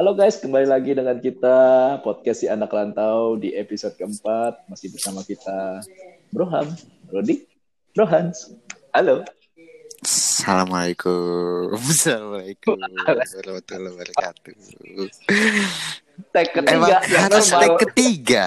Halo 0.00 0.16
guys, 0.16 0.40
kembali 0.40 0.64
lagi 0.64 0.96
dengan 0.96 1.20
kita 1.20 1.58
podcast 2.00 2.40
si 2.40 2.48
anak 2.48 2.72
rantau 2.72 3.36
di 3.36 3.52
episode 3.52 3.92
keempat 4.00 4.64
masih 4.72 4.96
bersama 4.96 5.20
kita 5.20 5.84
Broham, 6.32 6.72
Rodi, 7.12 7.44
Brohans. 7.92 8.48
Halo. 8.96 9.28
Assalamualaikum. 10.00 11.76
Assalamualaikum 11.92 12.80
warahmatullahi 12.80 13.92
wabarakatuh. 13.92 14.56
Tag 16.32 16.48
ketiga 16.48 16.72
Emang 16.72 16.90
yang 17.04 17.22
harus 17.28 17.52
take 17.52 17.80
ketiga. 17.84 18.44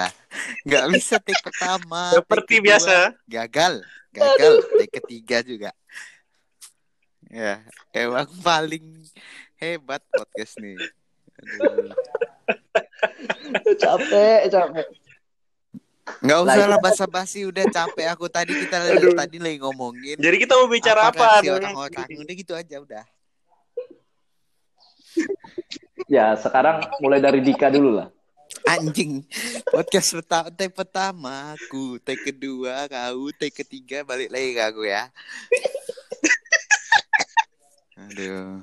Nggak 0.66 0.84
bisa 0.90 1.22
take 1.22 1.38
pertama. 1.54 2.18
Seperti 2.18 2.54
take 2.58 2.64
biasa. 2.66 2.94
Gagal. 3.30 3.74
Gagal. 4.10 4.54
Take 4.74 4.94
ketiga 5.06 5.38
juga. 5.46 5.70
Ya, 7.30 7.62
emang 7.94 8.26
paling 8.42 9.06
hebat 9.54 10.02
podcast 10.10 10.58
nih. 10.58 10.74
Aduh. 11.42 11.90
capek, 13.78 14.40
capek. 14.52 14.86
Nggak 16.20 16.38
usah 16.44 16.64
lah 16.68 16.80
basa-basi 16.80 17.48
udah 17.48 17.64
capek 17.72 18.06
aku 18.12 18.28
tadi 18.28 18.52
kita 18.52 18.76
Aduh. 18.92 19.16
tadi 19.16 19.40
lagi 19.40 19.56
ngomongin 19.56 20.20
Jadi 20.20 20.36
kita 20.36 20.52
mau 20.60 20.68
bicara 20.68 21.08
apa? 21.08 21.40
reaksi 21.40 21.48
orang-orang 21.48 22.08
udah 22.20 22.34
gitu 22.36 22.52
aja 22.52 22.76
udah. 22.80 23.04
Ya, 26.10 26.36
sekarang 26.36 26.84
mulai 27.00 27.24
dari 27.24 27.40
Dika 27.40 27.72
dulu 27.72 28.02
lah. 28.02 28.08
Anjing 28.64 29.24
podcast 29.68 30.14
pertama 30.14 30.48
take 30.54 30.72
pertama 30.72 31.34
aku 31.58 31.98
take 32.00 32.32
kedua 32.32 32.86
kau 32.86 33.28
take 33.34 33.64
ketiga 33.64 34.06
balik 34.06 34.30
lagi 34.30 34.50
ke 34.54 34.62
aku 34.62 34.82
ya 34.86 35.10
aduh 38.08 38.62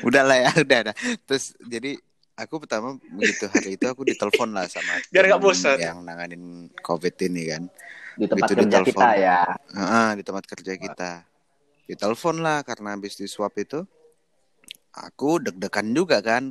udah 0.00 0.22
lah 0.22 0.36
ya 0.38 0.50
udah 0.64 0.78
dah 0.86 0.94
terus 1.24 1.52
jadi 1.60 1.96
aku 2.34 2.56
pertama 2.58 2.96
begitu 3.10 3.44
hari 3.46 3.76
itu 3.76 3.84
aku 3.84 4.02
ditelepon 4.02 4.50
lah 4.50 4.64
sama 4.64 4.96
Biar 5.12 5.28
nggak 5.28 5.40
bosan. 5.40 5.76
yang 5.76 6.00
nanganin 6.00 6.42
covid 6.80 7.12
ini 7.20 7.42
kan 7.48 7.64
Di 8.12 8.26
tempat 8.26 8.46
Itu 8.46 8.54
kerja 8.54 8.66
ditelepon. 8.80 9.00
kita 9.00 9.08
ya. 9.16 9.40
Ah, 9.72 10.12
di 10.12 10.20
tempat 10.20 10.44
kerja 10.44 10.72
kita 10.74 11.10
ditelepon 11.84 12.36
lah 12.38 12.60
karena 12.60 12.92
habis 12.92 13.14
di 13.14 13.24
swab 13.24 13.54
itu 13.54 13.80
aku 14.92 15.38
deg-degan 15.40 15.90
juga 15.90 16.18
kan 16.20 16.50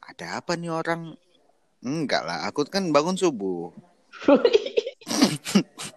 ada 0.00 0.38
apa 0.38 0.54
nih 0.54 0.68
orang 0.68 1.14
enggak 1.80 2.22
lah 2.22 2.46
aku 2.46 2.62
kan 2.64 2.88
bangun 2.88 3.14
subuh 3.14 3.70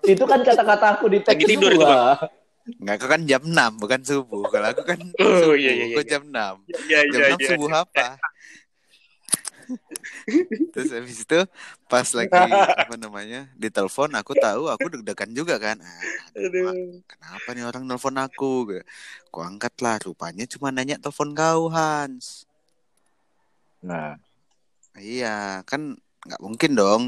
itu 0.06 0.24
kan 0.24 0.40
kata-kata 0.42 0.86
aku 0.96 1.06
di 1.08 1.20
tag 1.22 1.36
Lagi 1.36 1.46
tidur 1.48 1.72
itu. 1.72 1.86
Enggak, 2.66 2.96
aku 2.98 3.06
kan 3.06 3.22
jam 3.30 3.44
6 3.46 3.72
bukan 3.78 4.02
subuh. 4.02 4.44
Kalau 4.50 4.68
aku 4.74 4.84
kan 4.84 5.00
Oh, 5.22 5.38
subuh, 5.42 5.58
iya, 5.58 5.72
iya, 5.74 5.86
iya. 5.94 6.04
jam 6.06 6.24
6. 6.26 6.56
Iya, 6.90 7.00
Jam 7.14 7.22
iya, 7.22 7.30
6 7.38 7.40
iya. 7.40 7.50
subuh 7.54 7.72
apa? 7.72 8.08
Terus 10.74 10.90
habis 10.94 11.18
itu 11.26 11.40
pas 11.90 12.06
lagi 12.14 12.36
apa 12.78 12.96
namanya 13.00 13.50
ditelepon 13.56 14.12
aku 14.14 14.34
tahu 14.38 14.70
aku 14.70 14.86
deg-degan 14.94 15.32
juga 15.34 15.56
kan. 15.58 15.80
Ah, 15.82 16.02
aduh, 16.38 16.70
Aduh. 16.70 17.00
kenapa 17.08 17.48
nih 17.56 17.64
orang 17.66 17.84
nelfon 17.88 18.18
aku? 18.20 18.84
Aku 19.32 19.40
angkat 19.42 19.74
lah 19.82 19.98
rupanya 20.04 20.46
cuma 20.46 20.70
nanya 20.70 21.00
telepon 21.00 21.32
kau 21.34 21.72
Hans. 21.72 22.46
Nah, 23.86 24.18
Iya 24.96 25.62
kan 25.68 26.00
nggak 26.26 26.42
mungkin 26.42 26.72
dong. 26.76 27.04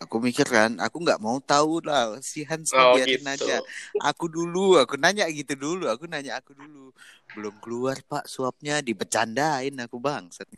Aku 0.00 0.16
mikir 0.16 0.48
kan, 0.48 0.70
aku 0.80 0.96
nggak 1.04 1.20
mau 1.20 1.36
tahu 1.44 1.84
lah 1.84 2.16
si 2.24 2.40
Hans 2.48 2.72
Oh, 2.72 2.96
biarin 2.96 3.20
gitu. 3.20 3.44
aja. 3.44 3.60
Aku 4.00 4.24
dulu, 4.32 4.80
aku 4.80 4.96
nanya 4.96 5.28
gitu 5.28 5.52
dulu, 5.64 5.84
aku 5.92 6.08
nanya 6.08 6.40
aku 6.40 6.56
dulu. 6.56 6.88
Belum 7.36 7.54
keluar 7.60 7.96
Pak 8.08 8.24
suapnya, 8.24 8.80
dibecandain 8.80 9.76
aku 9.84 9.96
bangsat. 10.00 10.48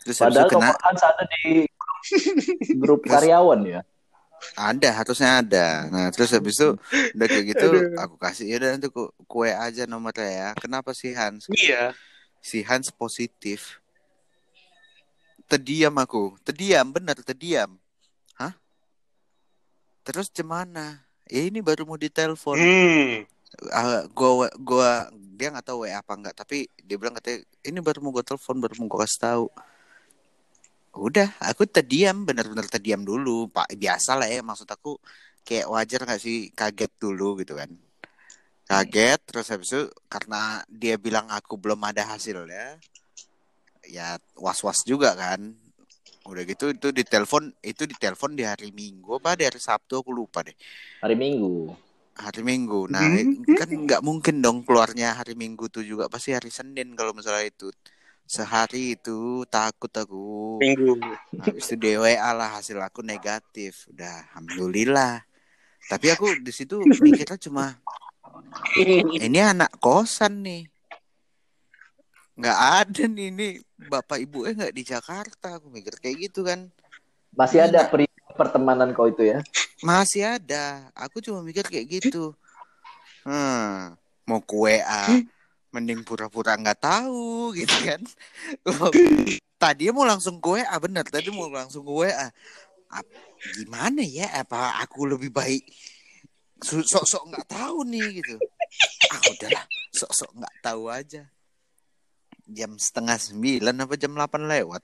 Terus 0.00 0.16
padahal 0.16 0.48
itu 0.48 0.56
kena 0.56 0.68
Hans 0.80 1.02
ada 1.04 1.24
di 1.28 1.68
grup 2.80 3.04
karyawan 3.04 3.60
ya. 3.68 3.80
ada, 4.58 4.88
harusnya 4.98 5.30
ada. 5.42 5.66
Nah 5.92 6.04
terus 6.14 6.30
habis 6.36 6.54
itu 6.58 6.68
udah 7.14 7.26
kayak 7.30 7.46
gitu, 7.54 7.66
aku 8.02 8.14
kasih 8.24 8.44
ya 8.50 8.54
udah 8.60 8.68
nanti 8.74 8.88
ku- 8.96 9.12
kue 9.30 9.50
aja 9.52 9.82
nomornya 9.90 10.28
ya. 10.40 10.48
Kenapa 10.62 10.90
sih 11.00 11.12
Hans? 11.14 11.44
Iya. 11.52 11.92
Si 12.42 12.58
Hans 12.68 12.88
positif. 13.00 13.60
Terdiam 15.48 15.94
aku, 15.96 16.36
terdiam 16.44 16.86
bener 16.92 17.16
terdiam. 17.24 17.74
Hah? 18.36 18.52
Terus 20.04 20.28
gimana? 20.28 21.00
Ya 21.28 21.44
ini 21.48 21.64
baru 21.64 21.88
mau 21.88 21.96
ditelepon. 21.96 22.56
Hmm. 22.60 23.24
Ah, 23.72 24.04
gua 24.12 24.52
gua 24.60 25.08
dia 25.10 25.48
nggak 25.48 25.66
tahu 25.66 25.88
WA 25.88 26.04
apa 26.04 26.12
enggak 26.18 26.36
tapi 26.36 26.68
dia 26.84 27.00
bilang 27.00 27.16
katanya 27.16 27.46
ini 27.64 27.80
baru 27.80 28.04
mau 28.04 28.12
gua 28.12 28.26
telepon 28.26 28.60
baru 28.60 28.74
mau 28.76 28.92
gua 28.92 29.08
kasih 29.08 29.20
tahu 29.24 29.46
udah 30.98 31.30
aku 31.38 31.62
terdiam 31.70 32.26
benar-benar 32.26 32.66
terdiam 32.66 33.06
dulu 33.06 33.46
pak 33.46 33.70
biasa 33.78 34.18
lah 34.18 34.26
ya 34.26 34.42
maksud 34.42 34.66
aku 34.66 34.98
kayak 35.46 35.70
wajar 35.70 36.02
nggak 36.02 36.20
sih 36.20 36.50
kaget 36.50 36.90
dulu 36.98 37.38
gitu 37.38 37.54
kan 37.54 37.70
kaget 38.66 39.20
terus 39.22 39.46
habis 39.54 39.70
itu 39.70 39.82
karena 40.10 40.60
dia 40.66 40.98
bilang 40.98 41.30
aku 41.30 41.54
belum 41.54 41.78
ada 41.86 42.02
hasilnya 42.04 42.82
ya 43.88 44.20
was-was 44.36 44.84
juga 44.84 45.16
kan 45.16 45.40
udah 46.28 46.44
gitu 46.44 46.76
itu 46.76 46.92
ditelepon 46.92 47.56
itu 47.64 47.88
ditelepon 47.88 48.36
di 48.36 48.44
hari 48.44 48.68
Minggu 48.68 49.16
apa 49.16 49.32
di 49.32 49.48
hari 49.48 49.56
Sabtu 49.56 50.04
aku 50.04 50.12
lupa 50.12 50.44
deh 50.44 50.52
Hari 51.00 51.16
Minggu. 51.16 51.72
hari 52.18 52.42
Minggu. 52.42 52.90
Nah, 52.90 53.06
Hmm. 53.06 53.46
kan 53.54 53.70
nggak 53.70 54.02
mungkin 54.02 54.42
dong 54.42 54.66
keluarnya 54.66 55.14
hari 55.14 55.38
Minggu 55.38 55.70
tuh 55.70 55.86
juga 55.86 56.10
pasti 56.10 56.34
hari 56.34 56.50
Senin 56.50 56.98
kalau 56.98 57.14
misalnya 57.14 57.46
itu 57.46 57.70
sehari 58.26 58.98
itu 58.98 59.46
takut 59.46 59.88
aku. 59.94 60.58
Minggu. 60.58 60.98
Habis 61.38 61.70
itu 61.70 61.78
DWA 61.78 62.34
lah 62.34 62.58
hasil 62.58 62.74
aku 62.82 63.06
negatif. 63.06 63.86
Udah, 63.94 64.26
alhamdulillah. 64.34 65.22
Tapi 65.86 66.06
aku 66.10 66.26
di 66.42 66.50
situ 66.50 66.82
mikirnya 66.82 67.38
cuma 67.38 67.78
ini 69.24 69.38
anak 69.38 69.78
kosan 69.78 70.42
nih. 70.42 70.66
Nggak 72.38 72.58
ada 72.86 73.02
nih 73.10 73.26
ini 73.34 73.48
bapak 73.74 74.22
ibu 74.22 74.46
eh 74.46 74.54
nggak 74.54 74.74
di 74.74 74.82
Jakarta. 74.86 75.58
Aku 75.58 75.66
mikir 75.74 75.98
kayak 75.98 76.30
gitu 76.30 76.46
kan. 76.46 76.70
Masih 77.34 77.66
ada 77.66 77.90
peri 77.90 78.06
pertemanan 78.38 78.94
kau 78.94 79.10
itu 79.10 79.26
ya. 79.26 79.42
Masih 79.82 80.22
ada. 80.38 80.86
Aku 80.94 81.18
cuma 81.18 81.42
mikir 81.42 81.66
kayak 81.66 81.98
gitu. 81.98 82.30
Hmm, 83.26 83.98
mau 84.22 84.38
ke 84.38 84.54
WA, 84.54 85.18
mending 85.74 86.06
pura-pura 86.06 86.54
nggak 86.54 86.78
tahu 86.78 87.52
gitu 87.58 87.74
kan. 87.82 88.00
Tadi 89.58 89.90
mau 89.90 90.06
langsung 90.06 90.38
ke 90.38 90.62
WA, 90.62 90.74
bener. 90.78 91.02
Tadi 91.10 91.34
mau 91.34 91.50
langsung 91.50 91.82
WA. 91.82 92.30
Ap- 92.88 93.18
gimana 93.58 94.00
ya? 94.06 94.30
Apa 94.46 94.78
aku 94.86 95.10
lebih 95.10 95.34
baik 95.34 95.66
sok-sok 96.62 97.34
nggak 97.34 97.46
tahu 97.50 97.82
nih 97.86 98.22
gitu. 98.22 98.38
Ah 99.10 99.22
udahlah, 99.26 99.64
sok-sok 99.94 100.30
nggak 100.38 100.54
tahu 100.62 100.82
aja. 100.90 101.22
Jam 102.48 102.80
setengah 102.80 103.20
sembilan 103.20 103.84
apa 103.84 103.94
jam 104.00 104.16
8 104.16 104.48
lewat. 104.48 104.82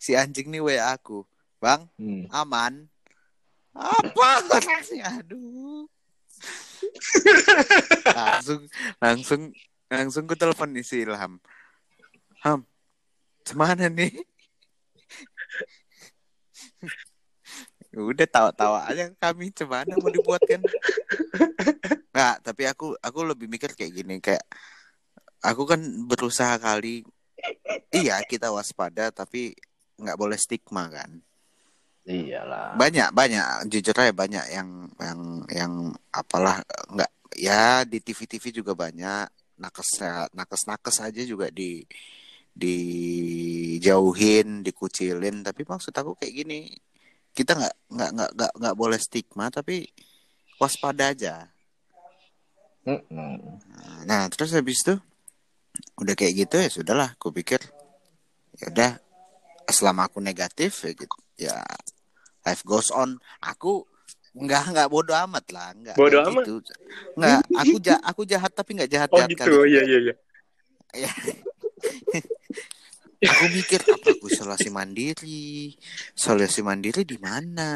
Si 0.00 0.16
anjing 0.16 0.48
nih 0.48 0.64
WA 0.64 0.96
aku. 0.96 1.22
Bang, 1.62 1.86
Hmm. 1.94 2.26
aman 2.34 2.90
apa 3.72 4.28
orangnya 4.52 5.08
aduh 5.16 5.88
langsung 8.18 8.60
langsung 9.00 9.40
langsung 9.88 10.24
ku 10.28 10.36
telepon 10.36 10.76
nih 10.76 10.84
si 10.84 11.06
Ilham 11.08 11.40
Ham 12.44 12.66
Cemana 13.46 13.88
nih 13.88 14.12
udah 17.92 18.24
tawa-tawa 18.28 18.88
aja 18.88 19.12
kami 19.20 19.52
cemana 19.52 19.92
mau 20.00 20.08
dibuatkan 20.08 20.64
nggak 22.12 22.36
tapi 22.40 22.64
aku 22.64 22.96
aku 23.04 23.20
lebih 23.24 23.52
mikir 23.52 23.76
kayak 23.76 23.92
gini 23.92 24.16
kayak 24.16 24.40
aku 25.42 25.62
kan 25.66 25.80
berusaha 26.06 26.54
kali. 26.56 27.02
Iya 27.90 28.22
kita 28.22 28.54
waspada 28.54 29.10
tapi 29.10 29.52
nggak 29.98 30.18
boleh 30.18 30.38
stigma 30.38 30.86
kan. 30.88 31.18
Iyalah. 32.02 32.74
banyak 32.74 33.14
banyak. 33.14 33.70
Jujur 33.70 33.94
aja 33.94 34.10
banyak 34.10 34.42
yang 34.50 34.90
yang 34.98 35.20
yang 35.50 35.72
apalah 36.10 36.62
nggak. 36.90 37.10
Ya 37.38 37.86
di 37.86 38.02
TV 38.02 38.26
TV 38.26 38.44
juga 38.54 38.74
banyak. 38.74 39.30
Nakes 39.58 40.02
nakes 40.34 40.62
nakes 40.66 40.96
aja 40.98 41.22
juga 41.22 41.46
di 41.50 41.86
dijauhin 42.54 44.66
dikucilin. 44.66 45.46
Tapi 45.46 45.62
maksud 45.62 45.94
aku 45.94 46.18
kayak 46.18 46.34
gini 46.42 46.74
kita 47.32 47.56
nggak 47.56 47.74
nggak 47.88 48.10
nggak 48.12 48.30
nggak 48.34 48.52
nggak 48.60 48.76
boleh 48.76 49.00
stigma 49.00 49.48
tapi 49.48 49.88
waspada 50.58 51.14
aja. 51.14 51.48
Mm-mm. 52.82 53.62
nah 54.10 54.26
terus 54.26 54.50
habis 54.58 54.82
itu 54.82 54.98
udah 55.98 56.14
kayak 56.16 56.46
gitu 56.46 56.54
ya 56.60 56.68
sudahlah 56.68 57.08
aku 57.16 57.32
pikir 57.32 57.60
ya 58.60 58.66
udah 58.68 58.90
selama 59.68 60.08
aku 60.10 60.20
negatif 60.20 60.84
ya 60.84 60.92
gitu 60.92 61.16
ya 61.40 61.56
life 62.44 62.62
goes 62.66 62.92
on 62.92 63.16
aku 63.40 63.86
nggak 64.32 64.72
nggak 64.72 64.88
bodoh 64.88 65.16
amat 65.28 65.44
lah 65.52 65.68
nggak 65.76 65.96
Bodo 65.96 66.16
nggak 66.16 66.28
amat? 66.32 66.44
gitu. 66.48 66.54
nggak 67.20 67.38
aku 67.52 67.76
ja 67.84 67.96
aku 68.00 68.22
jahat 68.24 68.52
tapi 68.56 68.70
nggak 68.80 68.90
jahat 68.90 69.08
Oh 69.12 69.20
jahat 69.20 69.30
gitu. 69.36 69.52
Iya 69.68 69.82
iya 69.84 69.98
iya. 70.08 70.14
Ya. 70.96 71.10
Aku 73.22 73.46
mikir 73.54 73.78
apa 73.86 74.18
aku 74.18 74.26
isolasi 74.26 74.66
mandiri. 74.66 75.78
Isolasi 76.18 76.58
mandiri 76.66 77.06
di 77.06 77.14
mana? 77.22 77.70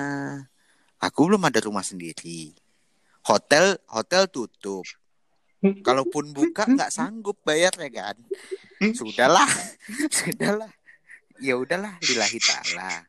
Aku 0.99 1.31
belum 1.31 1.47
ada 1.47 1.63
rumah 1.63 1.87
sendiri. 1.87 2.51
Hotel 3.31 3.79
hotel 3.87 4.27
tutup. 4.27 4.83
Kalaupun 5.61 6.31
buka 6.37 6.69
nggak 6.69 6.93
sanggup 6.93 7.41
bayar 7.43 7.73
ya 7.81 7.91
kan. 7.91 8.17
Sudahlah, 8.93 9.49
sudahlah. 10.17 10.70
Ya 11.41 11.56
udahlah, 11.56 11.97
lillahi 12.00 12.38
taala. 12.41 13.05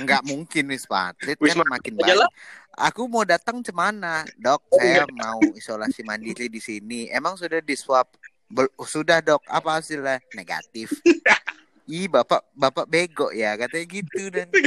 Nggak 0.00 0.22
mungkin 0.24 0.64
Wisma 0.70 1.12
Atlet 1.12 1.36
kan 1.36 1.66
makin 1.66 1.94
banyak. 1.96 2.28
Aku 2.76 3.08
mau 3.08 3.24
datang 3.24 3.64
cemana, 3.64 4.28
dok? 4.36 4.68
Saya 4.76 5.08
mau 5.08 5.40
isolasi 5.56 6.04
mandiri 6.04 6.52
di 6.52 6.60
sini. 6.60 7.08
Emang 7.08 7.40
sudah 7.40 7.64
di 7.64 7.72
swab? 7.72 8.04
Bel- 8.52 8.72
sudah 8.84 9.24
dok. 9.24 9.40
Apa 9.48 9.80
hasilnya? 9.80 10.20
Negatif. 10.36 10.92
Ih 11.86 12.10
bapak 12.10 12.42
bapak 12.50 12.90
bego 12.90 13.30
ya 13.30 13.54
katanya 13.54 13.86
gitu 13.86 14.22
nanti. 14.34 14.58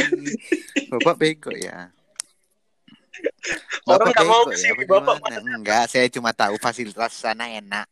Bapak 0.92 1.20
bego 1.20 1.52
ya. 1.52 1.92
Orang 3.90 4.12
nggak 4.14 4.28
mau 4.28 4.44
ke 4.46 4.56
sini, 4.58 4.86
apa 4.86 5.00
Bapak. 5.02 5.42
Enggak, 5.42 5.84
saya 5.90 6.08
cuma 6.12 6.32
tahu 6.36 6.56
fasilitas 6.62 7.14
sana 7.16 7.50
enak. 7.50 7.88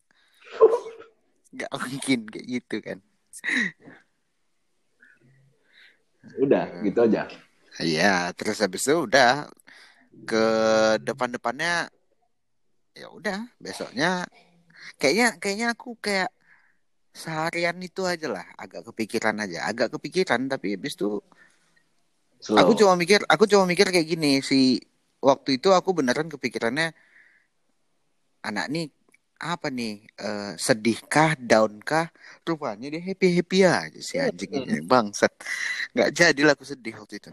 Enggak 1.54 1.72
mungkin 1.74 2.20
kayak 2.30 2.46
gitu 2.46 2.76
kan. 2.84 2.98
Udah, 6.38 6.66
gitu 6.84 7.00
aja. 7.08 7.24
Iya, 7.78 8.34
terus 8.34 8.58
habis 8.62 8.84
itu 8.84 8.96
udah 9.06 9.48
ke 10.26 10.46
depan-depannya 11.06 11.88
ya 12.98 13.08
udah 13.14 13.40
besoknya 13.62 14.26
kayaknya 14.98 15.38
kayaknya 15.38 15.68
aku 15.78 15.94
kayak 16.02 16.34
seharian 17.14 17.78
itu 17.78 18.02
aja 18.10 18.26
lah 18.30 18.46
agak 18.58 18.90
kepikiran 18.90 19.38
aja 19.38 19.70
agak 19.70 19.94
kepikiran 19.94 20.50
tapi 20.50 20.74
habis 20.74 20.98
itu 20.98 21.22
Slow. 22.42 22.58
aku 22.58 22.72
cuma 22.78 22.94
mikir 22.98 23.22
aku 23.30 23.46
cuma 23.46 23.70
mikir 23.70 23.90
kayak 23.94 24.10
gini 24.10 24.42
si 24.42 24.82
waktu 25.28 25.60
itu 25.60 25.76
aku 25.76 25.92
beneran 25.92 26.32
kepikirannya 26.32 26.96
anak 28.48 28.66
nih 28.72 28.88
apa 29.38 29.70
nih 29.70 30.02
eh, 30.18 30.54
sedihkah 30.58 31.38
downkah? 31.38 32.10
Rupanya 32.42 32.90
dia 32.90 33.02
happy 33.04 33.28
happy 33.38 33.58
aja 33.68 34.00
si 34.02 34.18
anjing 34.18 34.66
ini 34.66 34.82
bangsat. 34.82 35.30
Nggak 35.94 36.10
jadilah 36.16 36.54
aku 36.58 36.66
sedih 36.66 36.98
waktu 36.98 37.22
itu. 37.22 37.30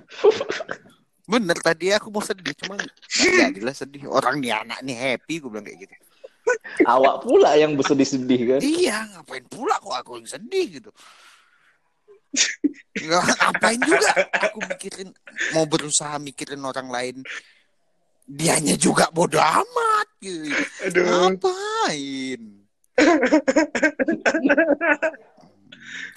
Bener 1.25 1.57
tadi 1.65 1.89
aku 1.97 2.13
mau 2.13 2.21
sedih 2.21 2.53
cuma 2.61 2.77
nggak 2.77 2.93
jadilah 3.49 3.75
sedih. 3.75 4.03
Orang 4.13 4.45
nih 4.45 4.53
anak 4.53 4.85
nih 4.85 4.97
happy 4.97 5.41
gue 5.41 5.49
bilang 5.49 5.65
kayak 5.65 5.89
gitu. 5.89 5.95
Awak 6.85 7.25
pula 7.25 7.57
yang 7.57 7.73
bersedih-sedih 7.73 8.41
kan. 8.45 8.61
iya 8.61 9.09
ngapain 9.17 9.49
pula 9.49 9.81
kok 9.81 9.97
aku 9.97 10.21
yang 10.21 10.29
sedih 10.29 10.67
gitu. 10.77 10.91
Nggak 13.01 13.23
ngapain 13.33 13.81
juga 13.81 14.13
aku 14.29 14.59
mikirin 14.69 15.09
mau 15.57 15.65
berusaha 15.65 16.21
mikirin 16.21 16.61
orang 16.61 16.93
lain 16.93 17.17
dianya 18.25 18.75
juga 18.75 19.07
bodoh 19.13 19.41
amat 19.41 20.09
gitu 20.21 20.57
Aduh. 20.89 21.37
ngapain 21.37 22.41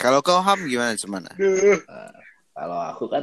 kalau 0.02 0.20
kau 0.22 0.40
ham 0.40 0.60
gimana 0.66 0.96
semana 0.96 1.30
Aduh. 1.36 1.80
Kalau 2.58 2.80
aku 2.90 3.06
kan 3.06 3.22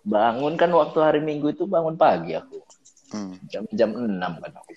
bangun 0.00 0.56
kan 0.56 0.72
waktu 0.72 0.96
hari 0.96 1.20
Minggu 1.20 1.52
itu 1.52 1.68
bangun 1.68 1.92
pagi 1.92 2.32
aku. 2.32 2.56
hmm. 3.12 3.36
Jam 3.52 3.68
jam 3.76 3.92
6 3.92 4.16
kan 4.16 4.52
aku. 4.56 4.72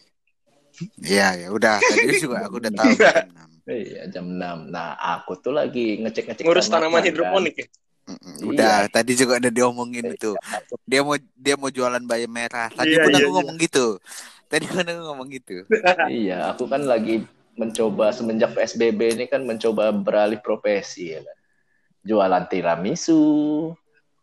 Iya 1.00 1.28
ya 1.40 1.48
udah 1.56 1.80
tadi 1.80 2.20
juga 2.20 2.44
aku 2.44 2.60
udah 2.60 2.72
tahu 2.76 2.92
jam 3.00 3.24
enam. 3.32 3.50
Iya, 3.68 4.02
jam 4.12 4.26
6. 4.36 4.68
Nah, 4.68 5.00
aku 5.00 5.40
tuh 5.40 5.56
lagi 5.56 5.96
ngecek-ngecek 6.04 6.44
Ngurus 6.44 6.68
tanaman 6.68 7.00
kan. 7.00 7.08
hidroponik 7.08 7.56
ya. 7.56 7.68
Mm-mm, 8.08 8.56
Udah 8.56 8.88
Iya. 8.88 8.92
tadi 8.92 9.12
juga 9.20 9.36
udah 9.36 9.52
diomongin 9.52 10.06
itu. 10.16 10.32
Dia 10.88 11.04
mau 11.04 11.16
dia 11.20 11.56
mau 11.60 11.68
jualan 11.68 12.04
bayam 12.08 12.32
merah. 12.32 12.72
Tadi 12.72 12.96
Iya, 12.96 13.04
pun 13.04 13.12
iya, 13.12 13.18
aku 13.20 13.28
iya. 13.28 13.36
ngomong 13.36 13.58
gitu. 13.60 13.86
Tadi 14.48 14.66
pun 14.66 14.84
aku 14.88 15.02
ngomong 15.12 15.28
gitu. 15.28 15.56
Iya, 16.08 16.38
aku 16.56 16.64
kan 16.72 16.88
lagi 16.88 17.28
mencoba 17.60 18.16
semenjak 18.16 18.56
PSBB 18.56 19.18
ini 19.20 19.26
kan 19.28 19.44
mencoba 19.44 19.92
beralih 19.92 20.40
profesi 20.40 21.12
ya 21.12 21.20
kan. 21.26 21.38
Jualan 22.08 22.44
tiramisu, 22.48 23.24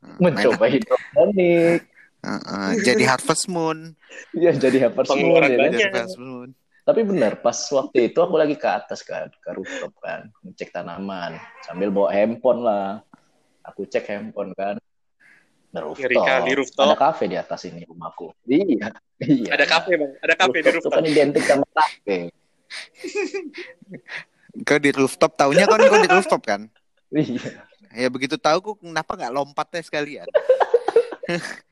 Hmm, 0.05 0.21
mencoba 0.21 0.69
hidroponik, 0.69 1.81
enak. 2.25 2.41
Heeh, 2.45 2.69
jadi 2.85 3.05
Harvest 3.05 3.49
Moon. 3.53 3.93
ya 4.45 4.53
jadi 4.53 4.89
harvest 4.89 5.13
moon 5.17 5.43
ya 5.45 5.57
kan. 5.57 5.71
Jadi 5.73 5.77
Harvest 5.93 6.19
Moon. 6.21 6.49
Tapi 6.85 7.01
benar, 7.01 7.41
pas 7.41 7.57
waktu 7.73 8.13
itu 8.13 8.19
aku 8.21 8.37
lagi 8.37 8.61
ke 8.61 8.69
atas 8.69 9.01
kan, 9.01 9.33
ke 9.33 9.51
rooftop 9.57 9.93
kan, 10.05 10.29
ngecek 10.45 10.69
tanaman 10.73 11.41
sambil 11.65 11.89
bawa 11.89 12.13
handphone 12.13 12.61
lah. 12.61 13.01
Aku 13.65 13.89
cek 13.89 14.05
handphone 14.13 14.53
kan. 14.53 14.77
Nah, 15.75 15.81
rooftop. 15.83 16.23
Kali 16.23 16.53
rooftop. 16.55 16.87
Ada 16.87 16.97
kafe 16.97 17.25
di 17.27 17.37
atas 17.41 17.61
ini 17.67 17.83
rumahku. 17.83 18.31
Iya, 18.47 18.95
iya. 19.27 19.51
Ada 19.51 19.67
kafe 19.67 19.99
bang, 19.99 20.13
ada 20.23 20.35
kafe 20.39 20.63
di 20.63 20.71
Rooftop 20.71 20.93
kan 20.95 21.05
identik 21.05 21.43
sama 21.43 21.67
kafe. 21.75 22.31
Kau 24.69 24.79
di 24.79 24.95
rooftop 24.95 25.35
taunya 25.35 25.67
kan 25.67 25.83
kau 25.83 25.99
di 25.99 26.07
rooftop 26.07 26.43
kan? 26.47 26.71
Iya. 27.11 27.43
Ya 27.91 28.07
begitu 28.07 28.39
tahu 28.39 28.63
kok 28.63 28.87
kenapa 28.87 29.19
nggak 29.19 29.35
lompatnya 29.35 29.83
sekalian? 29.83 30.31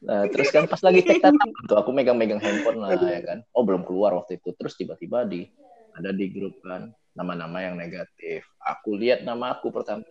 Nah, 0.00 0.24
terus 0.32 0.48
kan 0.48 0.64
pas 0.64 0.80
lagi 0.80 1.04
cek 1.04 1.20
tuh 1.68 1.76
aku 1.76 1.92
megang-megang 1.92 2.40
handphone 2.40 2.80
lah 2.80 2.96
ya 2.96 3.20
kan. 3.20 3.44
Oh, 3.52 3.60
belum 3.68 3.84
keluar 3.84 4.16
waktu 4.16 4.40
itu. 4.40 4.56
Terus 4.56 4.72
tiba-tiba 4.72 5.28
di 5.28 5.44
ada 5.92 6.08
di 6.08 6.32
grup 6.32 6.56
kan 6.64 6.88
nama-nama 7.14 7.58
yang 7.64 7.74
negatif. 7.74 8.46
Aku 8.62 8.94
lihat 8.94 9.26
nama 9.26 9.58
aku 9.58 9.72
pertama 9.74 10.06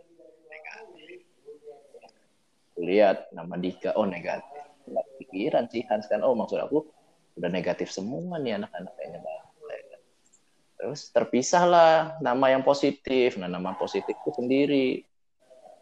negatif. 0.50 1.20
Aku 2.74 2.80
lihat 2.84 3.32
nama 3.32 3.56
Dika, 3.56 3.96
oh 3.96 4.08
negatif. 4.08 4.64
Nggak 4.90 5.06
pikiran 5.22 5.66
sih 5.70 5.84
Hans 5.88 6.10
kan. 6.10 6.24
Oh, 6.26 6.36
maksud 6.36 6.60
aku 6.60 6.88
udah 7.40 7.48
negatif 7.48 7.94
semua 7.94 8.36
nih 8.42 8.60
anak-anak 8.60 8.94
kayaknya 9.00 9.20
Bang. 9.24 9.50
Terus 10.80 11.12
terpisahlah 11.12 12.16
nama 12.24 12.56
yang 12.56 12.64
positif. 12.64 13.36
Nah, 13.36 13.52
nama 13.52 13.76
positif 13.76 14.16
itu 14.16 14.32
sendiri. 14.32 15.04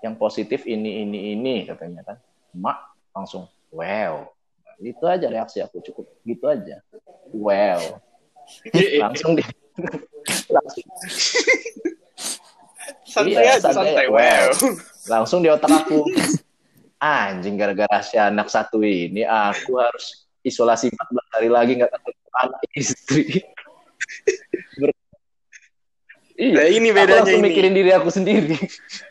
Yang 0.02 0.16
positif 0.18 0.66
ini 0.66 1.06
ini 1.06 1.38
ini 1.38 1.70
katanya 1.70 2.02
kan. 2.02 2.18
Mak 2.58 2.78
langsung 3.14 3.46
wow. 3.70 4.26
Itu 4.82 5.06
aja 5.06 5.30
reaksi 5.30 5.62
aku 5.62 5.86
cukup 5.86 6.10
gitu 6.26 6.50
aja. 6.50 6.82
Wow. 7.30 8.02
Langsung 9.06 9.38
di 9.38 9.46
langsung, 10.50 10.86
Santai 13.04 13.44
Iya, 13.44 13.56
aja, 13.56 13.72
santai. 13.72 13.96
santai. 13.96 14.06
Wow. 14.08 14.48
Langsung 15.08 15.40
di 15.42 15.50
otak 15.50 15.72
aku. 15.74 16.08
Anjing 16.98 17.56
gara-gara 17.56 18.02
si 18.02 18.18
anak 18.18 18.48
satu 18.48 18.82
ini 18.82 19.22
aku 19.22 19.78
harus 19.78 20.26
isolasi 20.42 20.90
14 20.90 20.98
hari 21.32 21.50
lagi 21.50 21.72
nggak 21.78 21.92
ketemu 21.92 22.22
anak 22.34 22.62
istri. 22.74 23.24
Ber- 24.78 24.96
Nah, 26.38 26.70
ini 26.70 26.94
Aku 26.94 27.02
bedanya 27.02 27.18
langsung 27.26 27.42
ini. 27.42 27.50
mikirin 27.50 27.74
diri 27.74 27.90
aku 27.90 28.10
sendiri. 28.14 28.54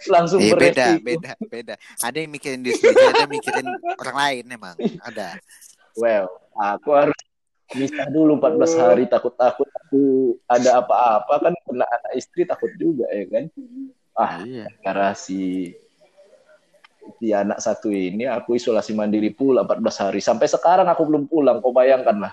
langsung 0.07 0.39
Iya 0.39 0.55
beda, 0.55 0.87
beda, 1.03 1.33
beda. 1.43 1.75
Ada 1.99 2.23
yang 2.23 2.31
mikirin 2.31 2.63
diri 2.63 2.79
sendiri, 2.79 3.03
ada 3.03 3.27
yang 3.27 3.33
mikirin 3.35 3.67
orang 3.99 4.17
lain 4.17 4.45
emang. 4.47 4.77
Ada. 5.03 5.35
Well, 5.99 6.31
aku 6.55 6.95
harus 6.95 7.19
misah 7.73 8.07
dulu 8.07 8.39
14 8.39 8.79
hari 8.79 9.05
takut-takut 9.07 9.67
aku 9.67 10.03
ada 10.47 10.79
apa-apa 10.79 11.35
kan 11.41 11.55
kena 11.67 11.83
anak 11.83 12.13
istri 12.15 12.47
takut 12.47 12.71
juga 12.79 13.11
ya 13.11 13.27
kan. 13.27 13.45
Ah, 14.15 14.41
Iya. 14.41 14.71
karena 14.81 15.11
si 15.13 15.75
si 17.19 17.31
anak 17.31 17.59
satu 17.59 17.89
ini 17.89 18.25
aku 18.25 18.55
isolasi 18.55 18.93
mandiri 18.93 19.31
pula 19.31 19.63
14 19.63 19.83
hari. 20.01 20.21
Sampai 20.21 20.47
sekarang 20.47 20.87
aku 20.87 21.03
belum 21.05 21.27
pulang, 21.27 21.59
kau 21.59 21.71
bayangkan 21.71 22.17
lah. 22.19 22.33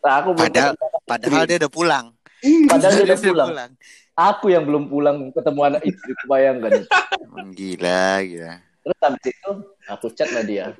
Nah, 0.00 0.14
aku 0.18 0.32
Padahal- 0.34 0.76
Padahal 1.02 1.44
dia 1.44 1.58
udah 1.58 1.72
pulang. 1.72 2.06
Padahal 2.66 2.92
dia 2.94 3.04
udah 3.10 3.18
pulang. 3.20 3.50
Aku 4.14 4.46
yang 4.48 4.64
belum 4.64 4.86
pulang 4.86 5.16
ketemu 5.30 5.60
anak 5.64 5.82
istri, 5.82 6.10
kau 6.14 6.28
bayangkan. 6.28 6.70
Gila, 7.52 8.04
gila. 8.22 8.52
Terus 8.80 8.98
habis 8.98 9.24
itu 9.28 9.50
aku 9.86 10.06
chat 10.12 10.30
lah 10.32 10.42
dia. 10.42 10.72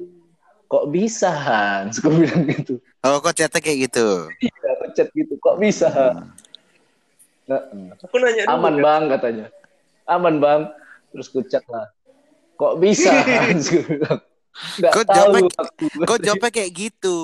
Kok 0.71 0.87
bisa 0.87 1.29
Hans? 1.29 1.99
Aku 1.99 2.15
bilang 2.15 2.47
gitu. 2.47 2.79
Oh, 3.03 3.19
kok 3.19 3.35
chatnya 3.35 3.59
kayak 3.59 3.91
gitu? 3.91 4.31
Aku 4.63 4.87
chat 4.95 5.11
gitu, 5.11 5.35
kok 5.37 5.59
bisa? 5.59 5.91
Nah, 7.45 7.63
Aku 7.99 8.17
nanya 8.17 8.47
dulu. 8.47 8.55
aman 8.55 8.73
kan. 8.73 8.81
bang 8.81 9.03
katanya 9.11 9.47
aman 10.07 10.35
bang 10.39 10.61
terus 11.11 11.27
ku 11.27 11.43
chat 11.43 11.67
lah 11.67 11.91
kok 12.55 12.79
bisa 12.79 13.11
Hans? 13.11 13.67
Bilang. 13.75 14.21
Nggak 14.77 14.93
Kok 14.93 15.05
tahu 15.05 15.15
jawabnya- 15.17 15.55
aku. 15.59 15.85
Kok 16.05 16.19
jawabnya 16.21 16.51
kayak 16.53 16.73
gitu? 16.73 17.17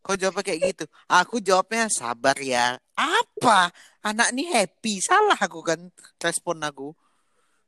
Kok 0.00 0.16
jawabnya 0.16 0.42
kayak 0.42 0.60
gitu? 0.64 0.84
Aku 1.06 1.36
jawabnya 1.38 1.86
sabar 1.86 2.34
ya. 2.36 2.74
Apa? 2.92 3.70
Anak 4.00 4.32
ini 4.32 4.48
happy. 4.48 4.98
Salah 4.98 5.36
aku 5.36 5.60
kan 5.60 5.78
respon 6.18 6.58
aku. 6.58 6.90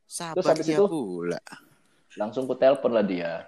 Sabar 0.02 0.42
habis 0.50 0.66
ya 0.66 0.74
itu? 0.74 0.86
pula. 0.88 1.38
langsung 2.12 2.42
ku 2.44 2.54
telepon 2.54 2.90
lah 2.90 3.06
dia 3.06 3.46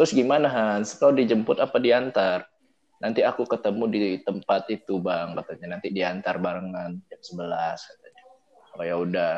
terus 0.00 0.16
gimana 0.16 0.48
Hans 0.48 0.96
kau 0.96 1.12
dijemput 1.12 1.60
apa 1.60 1.76
diantar 1.76 2.48
nanti 3.04 3.20
aku 3.20 3.44
ketemu 3.44 3.84
di 3.92 4.00
tempat 4.24 4.64
itu 4.72 4.96
bang 4.96 5.36
katanya 5.36 5.76
nanti 5.76 5.92
diantar 5.92 6.40
barengan 6.40 6.96
jam 7.04 7.20
11 7.20 7.44
katanya 7.76 8.24
oh 8.80 8.84
ya 8.88 8.96
udah 8.96 9.34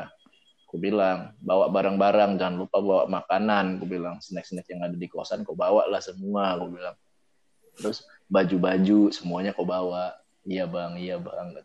Aku 0.73 0.81
bilang, 0.81 1.37
bawa 1.45 1.69
barang-barang, 1.69 2.41
jangan 2.41 2.65
lupa 2.65 2.81
bawa 2.81 3.05
makanan. 3.05 3.77
Aku 3.77 3.85
bilang, 3.85 4.25
snack-snack 4.25 4.65
yang 4.73 4.81
ada 4.81 4.97
di 4.97 5.05
kosan 5.05 5.45
kau 5.45 5.53
bawa 5.53 5.85
lah 5.85 6.01
semua. 6.01 6.57
Aku 6.57 6.73
bilang. 6.73 6.97
Terus 7.77 8.09
baju-baju 8.33 9.13
semuanya 9.13 9.53
kau 9.53 9.69
bawa. 9.69 10.17
Iya 10.49 10.65
bang, 10.65 10.97
iya 10.97 11.21
bang. 11.21 11.61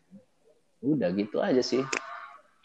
Udah 0.84 1.08
gitu 1.16 1.40
aja 1.40 1.64
sih. 1.64 1.88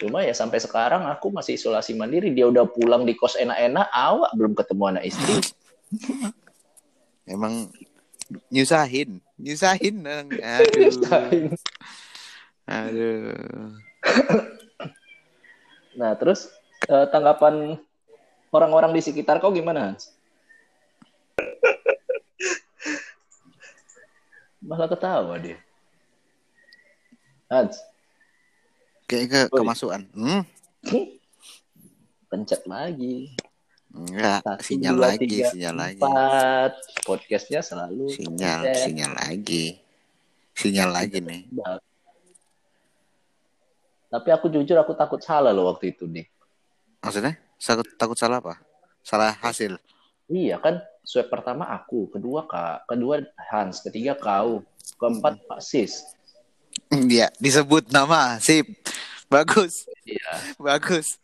Cuma 0.02 0.26
ya 0.26 0.34
sampai 0.34 0.58
sekarang 0.58 1.06
aku 1.06 1.30
masih 1.30 1.54
isolasi 1.54 1.94
mandiri. 1.94 2.34
Dia 2.34 2.50
udah 2.50 2.66
pulang 2.66 3.06
di 3.06 3.14
kos 3.14 3.38
enak-enak, 3.38 3.86
awak 3.94 4.34
belum 4.34 4.58
ketemu 4.58 4.82
anak 4.98 5.14
istri. 5.14 5.38
Emang 7.28 7.70
nyusahin, 8.48 9.20
nyusahin. 9.36 10.02
Nang. 10.02 10.28
Aduh. 10.32 10.90
Aduh. 12.66 13.76
Nah, 15.92 16.16
terus 16.16 16.48
eh, 16.88 17.06
tanggapan 17.12 17.76
orang-orang 18.48 18.96
di 18.96 19.00
sekitar 19.04 19.38
kau 19.38 19.52
gimana? 19.52 19.96
Malah 24.62 24.88
ketawa 24.88 25.36
dia. 25.42 25.58
Hans, 27.52 27.76
Kayak 29.12 29.28
ke 29.28 29.40
kemasukan. 29.52 30.08
Hmm? 30.16 30.42
pencet 32.32 32.64
lagi. 32.64 33.36
Enggak, 33.92 34.40
Satu, 34.40 34.62
sinyal 34.64 34.94
dua, 34.96 35.04
lagi, 35.04 35.26
tiga, 35.28 35.46
sinyal 35.52 35.74
lagi. 35.76 36.00
Empat. 36.00 36.72
Podcastnya 37.04 37.60
selalu 37.60 38.08
Sinyal, 38.08 38.62
sinyal 38.72 39.12
lagi. 39.12 39.66
Sinyal 40.56 40.90
lagi 40.92 41.18
nih. 41.20 41.42
Tapi 44.08 44.28
aku 44.32 44.48
jujur 44.48 44.76
aku 44.80 44.92
takut 44.96 45.20
salah 45.20 45.52
loh 45.52 45.68
waktu 45.72 45.92
itu, 45.92 46.08
Dik. 46.08 46.28
Maksudnya? 47.04 47.36
Takut, 47.60 47.86
takut 47.96 48.16
salah 48.16 48.40
apa? 48.40 48.60
Salah 49.04 49.36
hasil. 49.44 49.76
Iya 50.32 50.56
kan, 50.56 50.80
swab 51.04 51.28
pertama 51.28 51.68
aku, 51.68 52.08
kedua 52.08 52.48
kak, 52.48 52.88
kedua 52.88 53.20
Hans, 53.52 53.84
ketiga 53.84 54.16
kau, 54.16 54.64
keempat 54.96 55.44
Pak 55.44 55.60
Sis. 55.60 56.00
Iya, 56.88 57.28
disebut 57.36 57.92
nama. 57.92 58.40
Sip. 58.40 58.64
Bagus, 59.28 59.88
Iya. 60.04 60.56
bagus. 60.60 61.16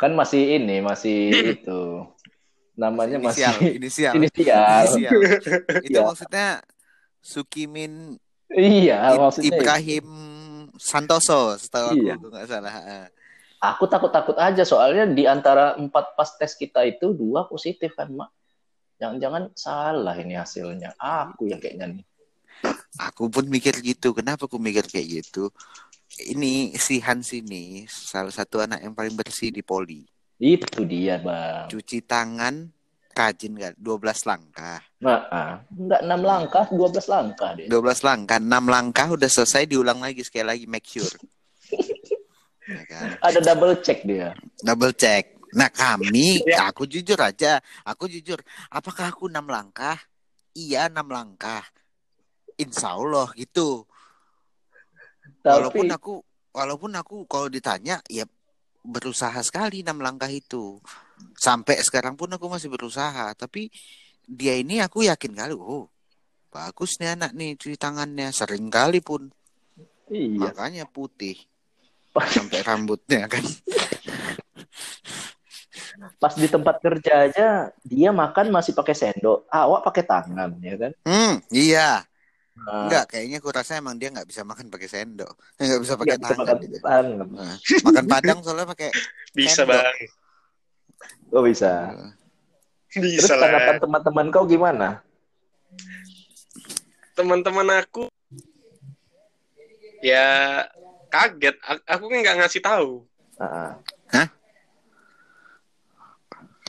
Kan 0.00 0.16
masih 0.16 0.56
ini, 0.56 0.80
masih 0.80 1.18
itu. 1.60 1.80
Namanya 2.72 3.20
inisial, 3.20 3.52
masih 3.52 3.76
inisial. 3.76 4.12
inisial. 4.16 4.64
Inisial. 4.88 5.12
Itu 5.84 5.92
Iya. 5.92 6.00
maksudnya 6.00 6.48
Sukimin 7.20 8.16
Iya, 8.48 8.96
I- 9.14 9.20
maksudnya 9.20 9.46
itu. 9.46 9.54
Ibrahim 9.60 10.06
Santoso, 10.80 11.54
setahu 11.54 11.92
Iya. 12.00 12.16
aku, 12.16 12.26
nggak 12.32 12.48
salah. 12.48 12.72
Ah. 12.72 13.06
Aku 13.60 13.84
takut-takut 13.84 14.34
aja 14.40 14.64
soalnya 14.64 15.04
di 15.04 15.28
antara 15.28 15.76
empat 15.76 16.16
pas 16.16 16.32
tes 16.34 16.56
kita 16.56 16.80
itu 16.82 17.12
dua 17.12 17.44
positif 17.44 17.92
kan, 17.92 18.08
Mak. 18.08 18.32
Jangan-jangan 18.96 19.52
salah 19.52 20.16
ini 20.16 20.32
hasilnya. 20.34 20.96
Aku 20.96 21.44
yang 21.46 21.60
kayaknya 21.60 22.00
nih. 22.00 22.04
Aku 22.98 23.28
pun 23.28 23.44
mikir 23.46 23.76
gitu. 23.84 24.16
Kenapa 24.16 24.48
aku 24.48 24.56
mikir 24.56 24.88
kayak 24.88 25.20
gitu? 25.20 25.52
Ini 26.20 26.76
si 26.76 27.00
Hans 27.00 27.32
ini 27.32 27.88
salah 27.88 28.32
satu 28.32 28.60
anak 28.60 28.84
yang 28.84 28.92
paling 28.92 29.16
bersih 29.16 29.48
di 29.48 29.64
poli. 29.64 30.04
Itu 30.40 30.84
dia, 30.84 31.20
Bang. 31.20 31.68
Cuci 31.68 32.04
tangan 32.04 32.68
rajin 33.20 33.52
kan 33.58 33.72
12 33.76 34.30
langkah. 34.30 34.80
Nah, 35.04 35.20
ah. 35.28 35.52
enggak 35.68 36.00
6 36.08 36.24
langkah, 36.24 36.64
12 36.72 37.12
langkah 37.12 37.50
dia. 37.52 37.68
12 37.68 38.06
langkah, 38.06 38.38
6 38.40 38.48
langkah 38.48 39.06
udah 39.12 39.28
selesai 39.28 39.68
diulang 39.68 40.00
lagi 40.00 40.24
sekali 40.24 40.46
lagi 40.46 40.64
make 40.64 40.88
sure. 40.88 41.10
Ya 42.70 42.86
kan? 42.86 43.18
Ada 43.18 43.40
double 43.42 43.82
check 43.82 44.06
dia. 44.06 44.30
Double 44.62 44.94
check. 44.94 45.42
Nah 45.58 45.66
kami, 45.74 46.38
Ya. 46.46 46.70
aku 46.70 46.86
jujur 46.86 47.18
aja, 47.18 47.58
aku 47.82 48.06
jujur. 48.06 48.38
Apakah 48.70 49.10
aku 49.10 49.26
6 49.26 49.42
langkah? 49.42 49.98
Iya 50.54 50.86
6 50.86 51.02
langkah. 51.10 51.66
Insya 52.54 52.94
Allah 52.94 53.26
gitu. 53.34 53.89
Walaupun 55.40 55.88
Tapi 55.88 55.96
aku, 55.96 56.14
walaupun 56.52 56.92
aku 56.96 57.16
kalau 57.24 57.48
ditanya, 57.48 58.00
ya 58.08 58.28
berusaha 58.84 59.36
sekali 59.40 59.80
6 59.80 60.00
langkah 60.00 60.28
itu. 60.28 60.80
Sampai 61.36 61.80
sekarang 61.84 62.16
pun 62.16 62.32
aku 62.32 62.48
masih 62.48 62.68
berusaha. 62.72 63.32
Tapi 63.36 63.68
dia 64.24 64.56
ini 64.56 64.80
aku 64.80 65.04
yakin 65.04 65.32
kali, 65.36 65.52
oh 65.56 65.88
bagus 66.50 66.98
nih 66.98 67.14
anak 67.14 67.32
nih 67.32 67.56
cuci 67.56 67.76
tangannya. 67.80 68.28
Sering 68.34 68.68
kali 68.68 69.00
pun. 69.00 69.32
iya, 70.10 70.52
Makanya 70.52 70.84
putih. 70.84 71.38
Sampai 72.10 72.60
rambutnya 72.66 73.30
kan. 73.30 73.44
pas 76.20 76.32
di 76.36 76.48
tempat 76.48 76.80
kerja 76.80 77.28
aja 77.28 77.46
dia 77.84 78.10
makan 78.12 78.52
masih 78.52 78.72
pakai 78.76 78.96
sendok, 78.96 79.48
awak 79.48 79.84
pakai 79.84 80.04
tangan, 80.04 80.50
ya 80.60 80.74
kan? 80.76 80.92
Hmm, 81.04 81.34
iya. 81.52 82.04
Nah, 82.50 82.86
Enggak, 82.90 83.04
kayaknya 83.14 83.38
aku 83.40 83.48
rasa 83.54 83.78
emang 83.78 83.96
dia 83.96 84.10
nggak 84.10 84.26
bisa 84.28 84.42
makan 84.44 84.68
pakai 84.68 84.88
sendok. 84.90 85.32
Nggak 85.56 85.80
bisa 85.80 85.94
pakai 85.96 86.16
tangan. 86.18 86.38
makan 86.44 86.56
gitu. 86.60 86.76
tangan. 86.82 87.28
Nah, 87.30 87.56
makan 87.86 88.04
padang 88.04 88.38
soalnya 88.42 88.66
pakai 88.68 88.90
Bisa, 89.38 89.62
Sendok. 89.64 89.80
Bang. 89.80 89.96
Oh 91.30 91.42
bisa. 91.46 91.94
Terus 92.90 93.22
Bisa 93.22 93.38
tanggapan 93.38 93.78
lah. 93.78 93.80
teman-teman 93.80 94.26
kau 94.34 94.44
gimana? 94.44 94.88
Teman-teman 97.14 97.68
aku 97.80 98.10
ya 100.02 100.26
kaget. 101.08 101.56
Aku 101.86 102.04
kan 102.10 102.18
nggak 102.18 102.38
ngasih 102.44 102.60
tahu. 102.60 103.06
Ah, 103.40 103.78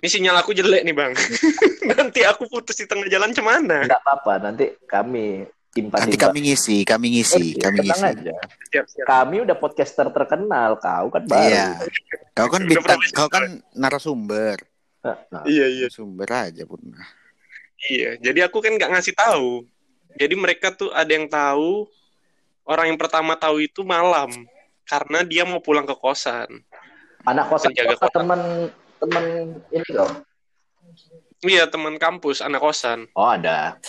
Ini 0.02 0.10
sinyal 0.10 0.42
aku 0.42 0.58
jelek 0.58 0.82
nih, 0.82 0.98
Bang. 0.98 1.14
Nanti 1.94 2.26
aku 2.26 2.50
putus 2.50 2.74
di 2.74 2.90
tengah 2.90 3.06
jalan 3.06 3.38
cemana? 3.38 3.86
Enggak 3.86 4.02
apa-apa, 4.02 4.50
nanti 4.50 4.74
kami 4.90 5.46
timpa 5.72 6.04
Nanti 6.04 6.20
kami 6.20 6.40
ngisi, 6.52 6.84
kami 6.84 7.08
ngisi, 7.16 7.56
kami 7.56 7.80
ngisi. 7.88 8.04
aja. 8.04 8.36
Siap, 8.72 8.86
siap. 8.92 9.06
Kami 9.08 9.36
udah 9.48 9.56
podcaster 9.56 10.08
terkenal, 10.12 10.76
kau 10.78 11.08
kan 11.08 11.24
baru. 11.24 11.48
Iya. 11.48 11.68
Kau 12.36 12.48
kan 12.52 12.62
bintang, 12.68 13.00
kau 13.16 13.28
kan 13.32 13.64
narasumber. 13.72 14.60
Nah, 15.02 15.44
Iya, 15.48 15.66
iya. 15.72 15.88
Narasumber 15.88 16.28
aja 16.30 16.64
pun. 16.68 16.80
Iya, 17.90 18.20
jadi 18.22 18.46
aku 18.46 18.62
kan 18.62 18.76
nggak 18.78 18.92
ngasih 18.94 19.16
tahu. 19.16 19.66
Jadi 20.20 20.36
mereka 20.36 20.76
tuh 20.76 20.92
ada 20.92 21.08
yang 21.08 21.26
tahu, 21.32 21.88
orang 22.68 22.94
yang 22.94 23.00
pertama 23.00 23.34
tahu 23.40 23.64
itu 23.64 23.82
malam, 23.82 24.30
karena 24.84 25.24
dia 25.24 25.48
mau 25.48 25.64
pulang 25.64 25.88
ke 25.88 25.96
kosan. 25.96 26.62
anak 27.22 27.48
kosan 27.54 27.72
kau 27.72 27.96
kosan. 27.96 28.12
teman 28.18 28.42
teman 29.00 29.24
ini 29.72 29.90
kau. 29.94 30.10
Iya, 31.42 31.66
teman 31.66 31.98
kampus, 31.98 32.44
anak 32.44 32.62
kosan. 32.62 33.10
Oh 33.18 33.26
ada. 33.26 33.80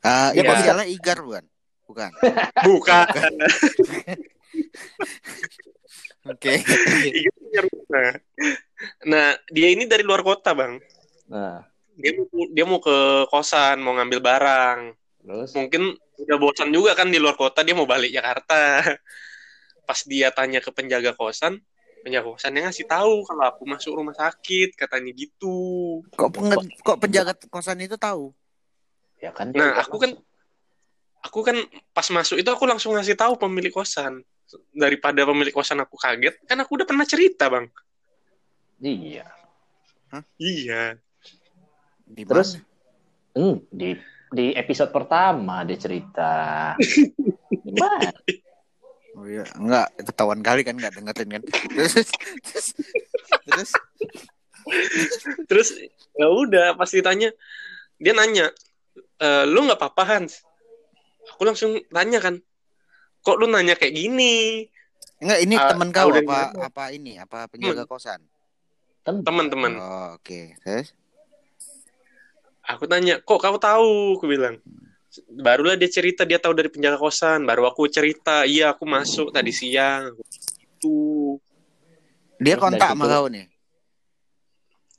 Ah, 0.00 0.32
Iya. 0.32 0.42
inisialnya 0.42 0.86
Igar 0.88 1.18
bukan? 1.20 1.44
Bukan. 1.84 2.10
Bukan. 2.66 3.04
Oke. 6.30 6.52
Iya, 7.10 7.30
punya 7.32 7.60
rumah. 7.64 8.12
Nah, 9.08 9.26
dia 9.48 9.68
ini 9.72 9.88
dari 9.88 10.04
luar 10.04 10.20
kota, 10.20 10.52
Bang. 10.52 10.78
Nah, 11.26 11.64
Dia 12.00 12.16
mau, 12.16 12.26
dia 12.48 12.64
mau 12.64 12.80
ke 12.80 12.96
kosan, 13.28 13.76
mau 13.80 13.92
ngambil 13.92 14.20
barang. 14.24 14.78
terus 15.20 15.52
Mungkin 15.52 15.92
udah 16.16 16.36
bosan 16.40 16.72
juga 16.72 16.96
kan 16.96 17.12
di 17.12 17.20
luar 17.20 17.36
kota, 17.36 17.60
dia 17.60 17.76
mau 17.76 17.84
balik 17.84 18.08
Jakarta. 18.08 18.80
Pas 19.88 20.00
dia 20.06 20.32
tanya 20.32 20.64
ke 20.64 20.70
penjaga 20.72 21.12
kosan, 21.12 21.60
penjaga 22.00 22.30
kosan 22.30 22.56
yang 22.56 22.70
ngasih 22.70 22.88
tahu 22.88 23.26
kalau 23.26 23.44
aku 23.44 23.68
masuk 23.68 23.92
rumah 23.92 24.16
sakit, 24.16 24.78
katanya 24.78 25.12
gitu. 25.12 26.00
Kok 26.14 26.30
penge- 26.32 26.72
kok 26.80 26.96
penjaga 26.96 27.32
kosan 27.52 27.84
itu 27.84 28.00
tahu? 28.00 28.32
Ya 29.20 29.30
kan. 29.30 29.52
Nah, 29.52 29.80
aku 29.80 29.96
kan 30.00 30.12
aku 31.20 31.40
kan 31.44 31.56
pas 31.92 32.08
masuk 32.08 32.40
itu 32.40 32.50
aku 32.50 32.64
langsung 32.64 32.96
ngasih 32.96 33.16
tahu 33.16 33.36
pemilik 33.36 33.72
kosan. 33.72 34.24
Daripada 34.74 35.22
pemilik 35.22 35.54
kosan 35.54 35.78
aku 35.78 35.94
kaget, 35.94 36.34
kan 36.42 36.58
aku 36.58 36.80
udah 36.80 36.86
pernah 36.88 37.06
cerita, 37.06 37.46
Bang. 37.46 37.70
Iya. 38.82 39.28
Iya. 40.42 40.98
Di 42.02 42.22
Terus 42.26 42.58
hmm, 43.38 43.70
di 43.70 43.94
di 44.34 44.46
episode 44.58 44.90
pertama 44.90 45.62
dia 45.62 45.78
cerita. 45.78 46.32
Gimana? 47.66 48.10
Oh 49.14 49.26
iya, 49.26 49.46
enggak 49.54 49.86
ketahuan 50.02 50.42
kali 50.42 50.66
kan 50.66 50.74
enggak 50.74 50.98
dengerin 50.98 51.28
kan. 51.38 51.42
Terus 51.46 51.94
terus, 52.42 52.66
terus 53.46 53.70
Terus 55.48 55.68
ya 56.16 56.28
udah 56.28 56.76
pas 56.76 56.90
ditanya, 56.90 57.30
dia 57.96 58.12
nanya, 58.14 58.52
e, 59.20 59.28
lu 59.46 59.68
nggak 59.68 59.78
apa-apa 59.78 60.02
Hans? 60.08 60.40
Aku 61.36 61.44
langsung 61.44 61.78
tanya 61.92 62.18
kan, 62.18 62.40
kok 63.22 63.36
lu 63.38 63.46
nanya 63.46 63.76
kayak 63.76 63.94
gini? 63.94 64.66
enggak 65.20 65.40
ini 65.44 65.54
Ah, 65.60 65.68
teman 65.68 65.92
kau 65.92 66.08
apa 66.08 66.38
apa 66.56 66.84
ini? 66.96 67.20
Apa 67.20 67.44
penjaga 67.46 67.84
kosan? 67.84 68.24
Tem- 69.04 69.20
Teman-teman, 69.24 69.76
Oh, 69.76 70.16
oke. 70.16 70.56
Terus 70.64 70.96
aku 72.64 72.84
tanya, 72.88 73.20
kok 73.20 73.40
kau 73.40 73.56
tahu? 73.60 74.16
Aku 74.16 74.26
bilang. 74.28 74.60
Barulah 75.26 75.74
dia 75.74 75.90
cerita 75.90 76.22
dia 76.22 76.38
tahu 76.38 76.54
dari 76.54 76.70
penjaga 76.70 76.94
kosan. 76.94 77.42
Baru 77.42 77.66
aku 77.66 77.90
cerita, 77.90 78.46
iya 78.46 78.70
aku 78.70 78.86
masuk 78.86 79.34
tadi 79.34 79.50
siang. 79.50 80.14
Itu. 80.62 81.36
Dia 82.38 82.54
Terus 82.56 82.62
kontak 82.62 82.88
sama 82.94 83.04
kau 83.10 83.26
nih. 83.26 83.44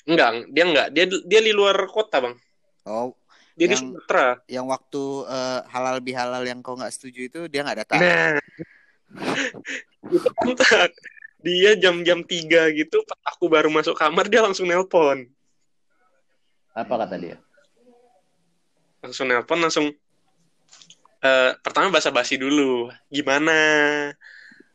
Enggak, 0.06 0.30
dia 0.52 0.64
enggak. 0.68 0.88
Dia 0.92 1.06
dia 1.08 1.42
di 1.42 1.54
luar 1.56 1.78
kota, 1.88 2.20
Bang. 2.20 2.36
Oh, 2.84 3.14
Dia 3.62 3.70
di 3.70 3.78
Yang- 3.78 3.94
Sumatera. 3.94 4.28
yang 4.50 4.66
waktu 4.66 5.04
eh, 5.30 5.60
halal 5.70 5.98
bihalal 6.02 6.42
yang 6.42 6.66
kau 6.66 6.74
nggak 6.74 6.90
setuju 6.98 7.30
itu 7.30 7.40
dia 7.46 7.62
nggak 7.62 7.86
datang. 7.86 8.02
Nah. 8.02 8.42
itu 10.18 10.30
kontak. 10.34 10.90
Dia 11.46 11.78
jam-jam 11.78 12.26
3 12.26 12.74
gitu, 12.74 13.06
pas 13.06 13.22
aku 13.30 13.46
baru 13.50 13.70
masuk 13.70 13.94
kamar 13.94 14.26
dia 14.34 14.42
langsung 14.42 14.66
nelpon. 14.66 15.30
Apa 16.74 17.06
kata 17.06 17.22
dia? 17.22 17.38
Langsung 19.06 19.30
nelpon 19.30 19.62
langsung 19.62 19.86
eh 21.22 21.52
pertama 21.62 21.94
basa-basi 21.94 22.42
dulu. 22.42 22.90
Gimana? 23.14 23.54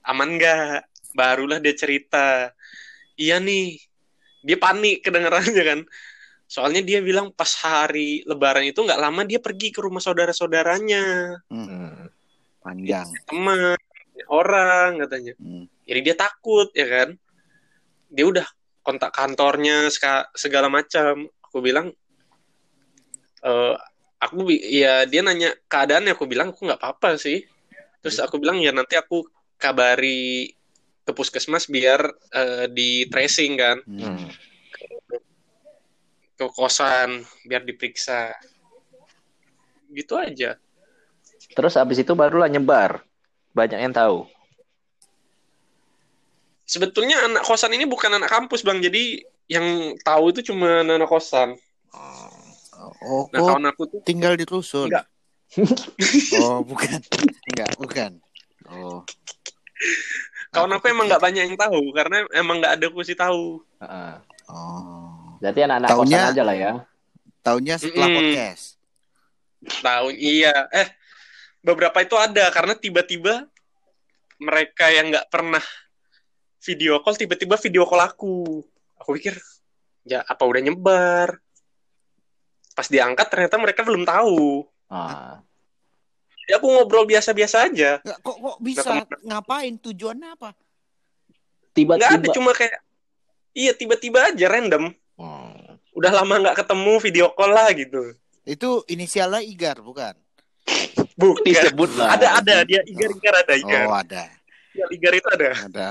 Aman 0.06 0.38
nggak? 0.38 0.86
Barulah 1.10 1.58
dia 1.58 1.74
cerita. 1.74 2.54
Iya 3.18 3.42
nih. 3.42 3.82
Dia 4.46 4.58
panik 4.62 5.02
kedengarannya 5.02 5.62
kan. 5.74 5.80
Soalnya 6.46 6.80
dia 6.80 7.02
bilang 7.02 7.34
pas 7.34 7.50
hari 7.58 8.22
lebaran 8.22 8.62
itu 8.62 8.78
nggak 8.78 9.02
lama 9.02 9.22
dia 9.26 9.42
pergi 9.42 9.74
ke 9.74 9.82
rumah 9.82 9.98
saudara-saudaranya. 10.00 11.36
Hmm. 11.50 12.06
Panjang. 12.62 13.06
teman 13.30 13.78
orang 14.26 14.98
katanya 15.06 15.38
Hmm. 15.38 15.70
jadi 15.86 16.00
dia 16.02 16.16
takut 16.18 16.66
ya 16.74 16.82
kan 16.82 17.08
dia 18.10 18.26
udah 18.26 18.42
kontak 18.82 19.14
kantornya 19.14 19.86
segala 20.34 20.66
macam 20.66 21.30
aku 21.46 21.58
bilang 21.62 21.94
eh 23.42 23.74
aku 24.18 24.36
bi- 24.42 24.64
ya 24.66 25.06
dia 25.06 25.22
nanya 25.22 25.54
keadaannya 25.68 26.16
aku 26.16 26.26
bilang 26.26 26.50
aku 26.50 26.66
nggak 26.66 26.80
apa-apa 26.82 27.20
sih 27.20 27.44
terus 28.02 28.18
aku 28.18 28.42
bilang 28.42 28.58
ya 28.58 28.74
nanti 28.74 28.98
aku 28.98 29.22
kabari 29.60 30.50
ke 31.06 31.12
puskesmas 31.14 31.70
biar 31.70 32.02
eh, 32.34 32.66
di 32.66 33.06
tracing 33.06 33.52
kan 33.54 33.78
Hmm. 33.86 34.26
Ke 36.36 36.46
kosan 36.52 37.24
biar 37.48 37.64
diperiksa 37.64 38.36
gitu 39.92 40.20
aja 40.20 40.60
Terus 41.56 41.78
abis 41.80 42.04
itu 42.04 42.12
barulah 42.12 42.52
nyebar. 42.52 43.00
Banyak 43.56 43.80
yang 43.80 43.94
tahu. 43.96 44.28
sebetulnya 46.66 47.22
anak 47.30 47.46
kosan 47.46 47.72
ini 47.78 47.86
bukan 47.86 48.18
anak 48.18 48.28
kampus 48.28 48.66
bang 48.66 48.82
jadi 48.82 49.22
yang 49.46 49.94
tahu 50.02 50.34
itu 50.34 50.52
cuma 50.52 50.82
anak 50.82 51.06
kosan 51.06 51.54
Oh, 53.06 53.30
nah 53.32 53.40
kok 53.40 53.56
kawan 53.56 53.66
aku 53.70 53.82
tuh 53.88 54.00
tinggal 54.04 54.36
di 54.36 54.44
rusun? 54.44 54.90
Enggak. 54.92 55.06
oh, 56.42 56.60
bukan. 56.60 57.00
Enggak, 57.48 57.70
bukan. 57.80 58.10
Oh. 58.68 59.00
kawan 60.52 60.76
aku 60.76 60.92
emang 60.92 61.08
nggak 61.08 61.22
banyak 61.22 61.42
yang 61.48 61.56
tahu 61.56 61.92
karena 61.96 62.26
emang 62.36 62.60
nggak 62.60 62.76
ada 62.76 62.86
kursi 62.92 63.16
tahu 63.16 63.64
Heeh. 63.80 64.14
Oh. 64.52 65.15
Berarti 65.38 65.60
anak-anak 65.60 65.88
Taunya- 65.88 66.18
kosan 66.18 66.32
aja 66.32 66.42
lah 66.42 66.56
ya. 66.56 66.72
Taunya 67.40 67.74
setelah 67.76 68.08
Mm-mm. 68.08 68.18
podcast. 68.18 68.64
tahu 69.82 70.12
iya 70.12 70.52
eh 70.70 70.86
beberapa 71.60 71.98
itu 71.98 72.14
ada 72.14 72.46
karena 72.48 72.74
tiba-tiba 72.74 73.48
mereka 74.36 74.86
yang 74.88 75.10
nggak 75.10 75.26
pernah 75.26 75.64
video 76.60 77.00
call 77.00 77.14
tiba-tiba 77.14 77.56
video 77.56 77.82
call 77.82 77.98
aku 78.00 78.62
aku 78.94 79.10
pikir 79.14 79.34
ya 80.02 80.22
apa 80.22 80.38
udah 80.40 80.60
nyebar 80.60 81.40
pas 82.70 82.86
diangkat 82.86 83.26
ternyata 83.26 83.56
mereka 83.56 83.80
belum 83.82 84.04
tahu 84.04 84.62
Ah. 84.86 85.42
jadi 86.38 86.60
aku 86.60 86.66
ngobrol 86.68 87.02
biasa-biasa 87.04 87.66
aja 87.66 87.98
Enggak, 87.98 88.18
kok 88.20 88.36
kok 88.36 88.56
bisa 88.60 88.88
ngapain? 89.20 89.74
Tujuannya 89.76 90.28
apa? 90.30 90.50
nggak 91.74 91.98
ada 91.98 92.06
Tiba-tiba. 92.22 92.34
cuma 92.34 92.50
kayak 92.52 92.76
iya 93.52 93.72
tiba-tiba 93.72 94.30
aja 94.30 94.46
random 94.46 94.84
Hmm. 94.86 95.05
Udah 95.96 96.12
lama 96.12 96.34
nggak 96.38 96.56
ketemu 96.60 96.92
video 97.00 97.26
call 97.32 97.50
lah 97.50 97.72
gitu 97.72 98.12
Itu 98.44 98.84
inisialnya 98.86 99.40
Igar, 99.42 99.80
bukan? 99.80 100.14
bukan 101.16 101.42
Disebut 101.42 101.90
lah. 101.96 102.14
ada 102.14 102.28
ada 102.36 102.54
dia 102.62 102.84
igar 102.84 103.10
igar 103.10 103.34
ada 103.40 103.54
igar 103.56 103.82
Oh, 103.82 103.96
ada. 103.96 104.24
Ya, 104.70 104.84
igar 104.92 105.12
itu 105.16 105.28
ada 105.32 105.46
Ada. 105.56 105.88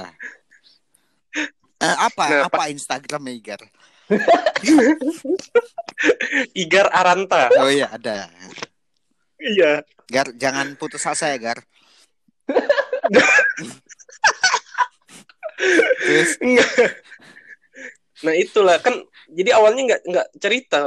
Eh, 1.75 1.95
apa 1.99 2.25
Nah, 2.29 2.41
apa 2.47 2.61
Instagramnya 2.69 3.33
Igar? 3.33 3.61
igar 6.55 6.87
aranta 6.89 7.49
Oh 7.57 7.67
iya, 7.67 7.89
ada. 7.89 8.29
iya 9.41 9.81
Gar, 10.05 10.29
jangan 10.37 10.77
putus 10.77 11.01
asa 11.01 11.33
ya, 11.33 11.37
Gar. 11.41 11.59
Terus 15.97 16.31
nah 18.23 18.31
itulah 18.31 18.77
kan 18.79 18.95
jadi 19.35 19.59
awalnya 19.59 19.81
nggak 19.93 20.01
nggak 20.07 20.27
cerita. 20.39 20.83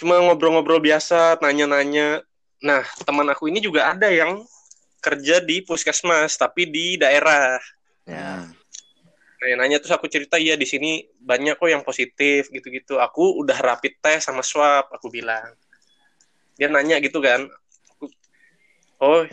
Cuma 0.00 0.18
ngobrol-ngobrol 0.24 0.80
biasa 0.80 1.38
nanya-nanya. 1.44 2.24
Nah 2.64 2.82
teman 3.04 3.28
aku 3.28 3.52
ini 3.52 3.60
juga 3.60 3.92
ada 3.92 4.08
yang 4.08 4.42
kerja 5.04 5.44
di 5.44 5.60
puskesmas 5.60 6.40
tapi 6.40 6.64
di 6.66 6.96
daerah. 6.96 7.60
Ya. 8.08 8.48
nanya-nanya 9.44 9.76
terus 9.76 9.92
aku 9.92 10.08
cerita 10.08 10.40
iya 10.40 10.56
di 10.56 10.64
sini 10.64 11.04
banyak 11.20 11.60
kok 11.60 11.68
yang 11.68 11.84
positif 11.84 12.48
gitu-gitu. 12.48 12.96
Aku 12.96 13.36
udah 13.44 13.60
rapid 13.60 14.00
test 14.00 14.32
sama 14.32 14.40
swab 14.40 14.88
aku 14.88 15.12
bilang. 15.12 15.52
Dia 16.56 16.72
nanya 16.72 16.96
gitu 17.04 17.20
kan. 17.20 17.44
Aku, 17.92 18.08
oh 19.04 19.28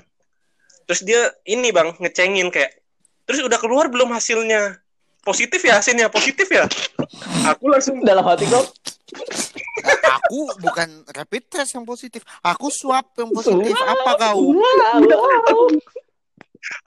terus 0.91 1.08
dia 1.08 1.32
ini 1.47 1.71
bang 1.71 1.95
ngecengin 1.95 2.52
kayak 2.52 2.76
terus 3.24 3.39
udah 3.47 3.56
keluar 3.56 3.88
belum 3.88 4.12
hasilnya 4.12 4.76
positif 5.21 5.62
ya 5.62 5.77
hasilnya 5.77 6.10
positif 6.10 6.49
ya 6.49 6.65
aku 7.45 7.69
langsung 7.69 8.01
Dalam 8.01 8.25
hati 8.25 8.45
kok. 8.49 8.65
aku 10.07 10.47
bukan 10.63 11.03
rapid 11.12 11.43
test 11.51 11.75
yang 11.75 11.84
positif. 11.84 12.23
Aku 12.39 12.71
swab 12.71 13.12
yang 13.19 13.27
positif. 13.36 13.75
Apa 13.75 14.12
kau? 14.17 14.55
Wow. 14.55 15.67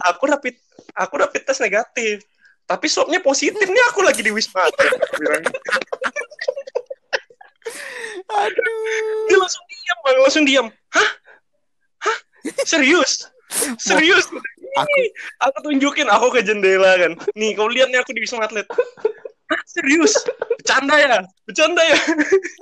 aku 0.09 0.23
rapid 0.31 0.55
aku 0.97 1.15
rapid 1.21 1.43
test 1.45 1.61
negatif 1.61 2.25
tapi 2.65 2.89
swabnya 2.89 3.21
positif 3.21 3.69
nih 3.69 3.85
aku 3.93 4.01
lagi 4.01 4.25
di 4.25 4.33
wisma. 4.33 4.65
Aduh. 8.25 9.29
dia 9.29 9.37
langsung 9.37 9.65
diam 9.69 9.99
bang 10.01 10.17
langsung 10.21 10.45
diam 10.47 10.67
hah 10.93 11.11
hah 12.09 12.19
serius 12.65 13.29
serius 13.77 14.29
Aku 14.75 14.99
aku 15.39 15.57
tunjukin 15.71 16.09
aku 16.11 16.27
ke 16.35 16.41
jendela 16.43 16.99
kan 16.99 17.15
nih 17.39 17.55
kau 17.55 17.71
lihat 17.71 17.91
nih 17.95 18.03
aku 18.03 18.11
di 18.11 18.27
wisma 18.27 18.47
atlet 18.47 18.67
serius 19.71 20.19
bercanda 20.59 20.99
ya 20.99 21.21
bercanda 21.47 21.83
ya 21.85 21.99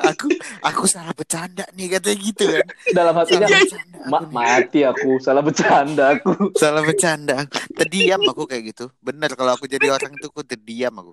aku 0.04 0.28
aku 0.60 0.84
salah 0.84 1.14
bercanda 1.16 1.64
nih 1.72 1.96
katanya 1.96 2.16
gitu 2.20 2.44
kan. 2.52 2.66
Dalam 2.92 3.14
hatinya. 3.16 3.46
Iya, 3.48 3.58
bercanda 3.64 3.98
Ma 4.10 4.18
mati 4.28 4.80
aku. 4.82 5.22
Salah 5.22 5.42
bercanda 5.46 6.18
aku. 6.18 6.52
Salah 6.58 6.82
bercanda. 6.82 7.46
Terdiam 7.78 8.20
aku 8.26 8.50
kayak 8.50 8.74
gitu. 8.74 8.90
Bener 8.98 9.30
kalau 9.38 9.54
aku 9.54 9.70
jadi 9.70 9.94
orang 9.94 10.12
itu 10.18 10.26
aku 10.28 10.42
terdiam 10.42 10.92
aku. 10.98 11.12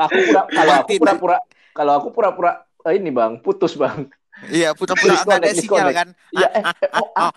Aku 0.00 0.16
pura 0.24 0.42
kalau 0.48 0.74
aku 0.80 0.90
pura-pura 0.96 1.38
kalau 1.76 1.92
aku 2.00 2.08
pura-pura 2.10 2.52
eh, 2.88 2.96
ini 2.96 3.12
bang 3.12 3.38
putus 3.44 3.76
bang. 3.76 4.08
Iya, 4.48 4.72
pura-pura 4.72 5.20
nggak 5.20 5.38
ada 5.42 5.52
sinyal 5.52 5.88
kan. 5.92 6.08
Iya. 6.32 6.48
oh, 6.96 7.10
ah. 7.18 7.32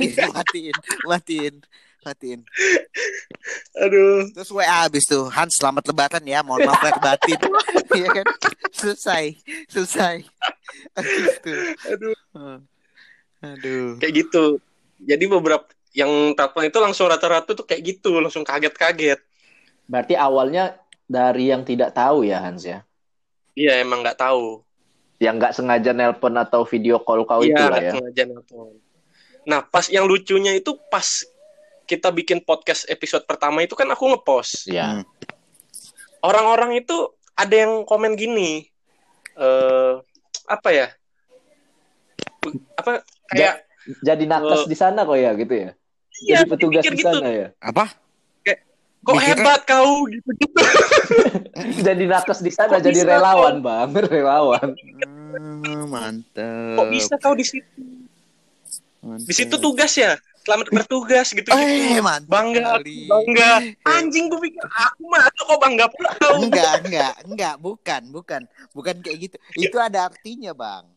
Gitu, 0.00 0.24
matiin, 0.32 0.76
matiin, 1.04 1.54
matiin. 2.00 2.40
aduh 3.76 4.24
Terus 4.32 4.48
WA 4.48 4.88
habis 4.88 5.04
tuh, 5.04 5.28
Hans 5.28 5.60
selamat 5.60 5.92
lebaran 5.92 6.24
ya, 6.24 6.40
mohon 6.40 6.64
maaf 6.64 6.80
lahir 6.80 7.00
batin. 7.04 7.40
Iya 7.96 8.12
kan? 8.12 8.26
Selesai, 8.76 9.40
selesai. 9.72 10.26
Aduh. 11.88 12.12
Aduh. 13.44 14.00
kayak 14.00 14.26
gitu 14.26 14.58
jadi 15.00 15.24
beberapa 15.28 15.68
yang 15.92 16.32
telepon 16.36 16.68
itu 16.68 16.78
langsung 16.80 17.06
rata-rata 17.08 17.52
tuh 17.52 17.64
kayak 17.68 17.82
gitu 17.84 18.18
langsung 18.20 18.44
kaget-kaget 18.44 19.20
Berarti 19.86 20.18
awalnya 20.18 20.74
dari 21.06 21.54
yang 21.54 21.62
tidak 21.62 21.94
tahu 21.94 22.26
ya 22.26 22.42
Hans 22.42 22.66
ya. 22.66 22.82
iya 23.54 23.78
emang 23.80 24.02
nggak 24.02 24.18
tahu 24.18 24.65
Yang 25.16 25.34
nggak 25.38 25.52
sengaja 25.52 25.90
nelpon 25.90 26.34
atau 26.34 26.62
video 26.62 26.98
call 26.98 27.22
kau 27.22 27.40
itu 27.40 27.50
iya 27.50 27.66
lah 27.66 27.68
nggak 27.72 27.82
ya. 27.82 27.92
sengaja 27.94 28.22
nelpon 28.26 28.66
nah 29.42 29.62
pas 29.62 29.86
yang 29.86 30.04
lucunya 30.04 30.52
itu 30.52 30.74
pas 30.86 31.06
kita 31.84 32.10
bikin 32.10 32.40
podcast 32.40 32.82
episode 32.86 33.22
pertama 33.22 33.62
itu 33.62 33.72
kan 33.72 33.86
aku 33.86 34.10
ngepost 34.10 34.66
Iya. 34.66 34.84
Hmm. 34.90 35.04
orang-orang 36.20 36.76
itu 36.76 36.96
ada 37.32 37.54
yang 37.54 37.82
komen 37.82 38.12
gini 38.12 38.66
eh 39.34 39.92
apa 40.44 40.68
ya 40.70 40.88
apa 42.74 43.02
kayak 43.28 43.54
Jadi 44.02 44.24
nakes 44.24 44.62
Oh. 44.62 44.66
di 44.66 44.74
sana 44.74 45.02
kok 45.02 45.14
ya 45.14 45.30
gitu 45.32 45.54
ya. 45.54 45.70
iya 46.20 46.42
Jadi 46.42 46.50
petugas 46.50 46.82
di 46.82 46.90
gitu 46.92 47.06
sana 47.06 47.28
ya. 47.30 47.48
Apa? 47.56 47.86
Kok 49.06 49.14
Mikirnya- 49.14 49.38
hebat 49.38 49.60
kau 49.62 49.92
gitu 50.06 50.30
gitu 50.34 50.58
Jadi 51.86 52.04
nakes 52.04 52.40
di 52.40 52.50
sana 52.50 52.74
Kok 52.74 52.82
jadi 52.82 52.98
bisa, 52.98 53.08
relawan 53.08 53.54
bang, 53.60 53.88
relawan. 54.10 54.68
Hmm, 55.30 55.86
mantap. 55.86 56.74
kok 56.74 56.86
bisa 56.90 57.14
kau 57.16 57.32
di 57.32 57.44
situ 57.44 57.70
Di 59.22 59.32
situ 59.32 59.54
tugas 59.56 59.94
ya, 59.94 60.18
selamat 60.42 60.66
bertugas 60.72 61.30
gitu. 61.30 61.46
Eh, 61.48 62.02
mantap 62.02 62.26
Bangga, 62.26 62.74
sekali. 62.74 63.06
bangga. 63.06 63.52
Anjing 63.86 64.26
gue 64.26 64.40
pikir 64.42 64.66
aku 64.66 65.02
mah 65.06 65.22
kok 65.28 65.56
bangga 65.56 65.86
pula 65.86 66.10
kau. 66.16 66.34
Enggak, 66.36 66.72
enggak, 66.82 67.14
enggak, 67.22 67.54
bukan, 67.56 68.02
bukan. 68.10 68.42
Bukan 68.72 68.94
kayak 68.98 69.16
gitu. 69.22 69.36
Itu 69.54 69.78
ada 69.78 70.10
artinya, 70.10 70.50
Bang. 70.50 70.90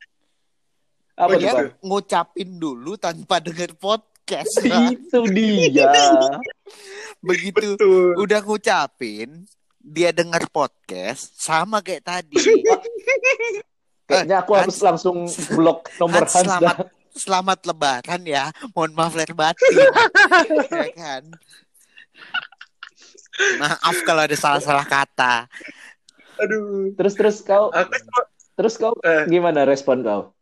Apa 1.13 1.35
Dia 1.35 1.69
ngucapin 1.79 2.57
dulu 2.57 2.97
tanpa 2.97 3.37
denger 3.37 3.77
podcast. 4.29 4.53
Itu 4.93 5.19
dia. 5.33 5.89
Begitu 7.29 7.75
Betul. 7.75 8.13
udah 8.15 8.39
ngucapin, 8.45 9.43
dia 9.81 10.13
denger 10.13 10.45
podcast 10.53 11.33
sama 11.35 11.81
kayak 11.81 12.05
tadi. 12.05 12.37
Kayaknya 14.09 14.41
aku 14.41 14.51
harus 14.57 14.73
Hans- 14.81 14.85
langsung 14.85 15.17
blok 15.53 15.85
nomor 16.01 16.25
Hans, 16.25 16.33
Hans 16.33 16.41
selamat 16.41 16.75
dah. 16.81 16.87
selamat 17.13 17.59
lebaran 17.61 18.21
ya. 18.25 18.45
Mohon 18.73 18.91
maaf 18.97 19.13
lahir 19.13 19.33
batin. 19.37 19.69
ya 20.65 20.89
kan? 20.97 21.23
Maaf 23.61 23.97
kalau 24.01 24.25
ada 24.25 24.33
salah-salah 24.33 24.81
kata. 24.81 25.45
Aduh. 26.41 26.89
Terus 26.97 27.13
terus 27.13 27.37
kau 27.45 27.69
Aku 27.69 27.93
terus 28.57 28.81
kau 28.81 28.97
Eh. 29.05 29.29
gimana 29.29 29.61
respon 29.61 30.01
kau? 30.01 30.33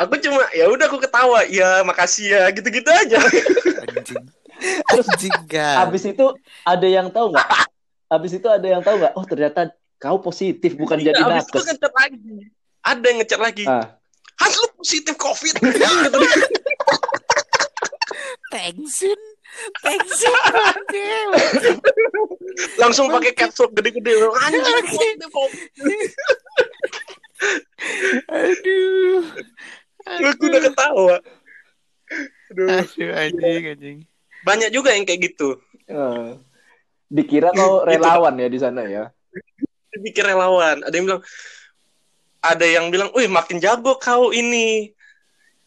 Aku 0.00 0.14
cuma 0.22 0.44
ya 0.54 0.68
udah 0.70 0.86
aku 0.88 0.98
ketawa. 1.02 1.44
Ya 1.48 1.82
makasih 1.84 2.32
ya 2.32 2.42
gitu-gitu 2.52 2.88
aja. 2.88 3.18
Anjing. 3.92 4.24
Anjing 4.92 5.36
kan. 5.50 5.86
Habis 5.86 6.02
itu 6.06 6.26
ada 6.62 6.86
yang 6.86 7.10
tahu 7.10 7.34
nggak? 7.34 7.48
Habis 8.12 8.32
itu 8.36 8.48
ada 8.48 8.66
yang 8.68 8.82
tahu 8.84 9.00
nggak? 9.00 9.12
Oh 9.16 9.24
ternyata 9.24 9.72
kau 9.96 10.18
positif 10.18 10.74
bukan 10.74 10.98
Iya, 10.98 11.14
jadi 11.14 11.20
abis 11.24 11.46
itu 11.48 11.58
nakes. 11.62 11.94
lagi. 11.94 12.50
Ada 12.82 13.04
yang 13.06 13.18
ngecat 13.22 13.40
lagi. 13.40 13.64
Ah, 13.70 13.94
Hans 14.42 14.58
lu 14.58 14.68
positif 14.74 15.14
covid. 15.14 15.54
Gitu. 15.54 15.78
Tension. 18.52 19.20
Tension. 19.80 20.34
Langsung 22.76 23.08
pakai 23.08 23.32
capsule 23.32 23.70
gede-gede. 23.72 24.12
Anjing. 24.18 25.18
Aduh. 28.28 29.22
Aku 30.06 30.42
udah 30.50 30.60
ketawa. 30.60 31.16
Aduh. 32.52 32.68
Aduh, 32.68 33.10
anjing, 33.16 33.64
anjing. 33.72 33.98
Banyak 34.42 34.70
juga 34.74 34.92
yang 34.92 35.06
kayak 35.06 35.32
gitu. 35.32 35.56
eh. 35.86 36.36
Dikira 37.12 37.52
kau 37.52 37.84
relawan 37.84 38.34
ya 38.40 38.48
di 38.48 38.58
sana 38.58 38.88
ya. 38.88 39.12
Dipikir 39.92 40.24
relawan. 40.24 40.80
Ada 40.80 40.94
yang 40.96 41.04
bilang, 41.04 41.22
ada 42.40 42.66
yang 42.66 42.86
bilang, 42.88 43.08
wih 43.12 43.28
makin 43.28 43.60
jago 43.60 44.00
kau 44.00 44.32
ini. 44.32 44.96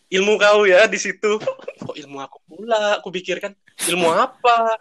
Ilmu 0.10 0.38
kau 0.41 0.65
ya 0.65 0.86
di 0.89 0.98
situ. 1.02 1.38
Kok 1.86 1.98
ilmu 1.98 2.17
aku 2.21 2.38
pula? 2.45 3.02
Aku 3.02 3.10
pikir 3.10 3.41
kan, 3.41 3.54
ilmu 3.89 4.10
apa? 4.10 4.78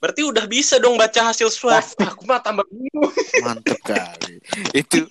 Berarti 0.00 0.24
udah 0.24 0.44
bisa 0.48 0.80
dong 0.80 0.96
baca 0.96 1.28
hasil 1.28 1.52
swab. 1.52 1.84
Aku 2.08 2.24
mah 2.24 2.40
tambah 2.40 2.64
bingung. 2.72 3.12
Mantep 3.44 3.76
kali. 3.84 4.40
Itu 4.72 5.04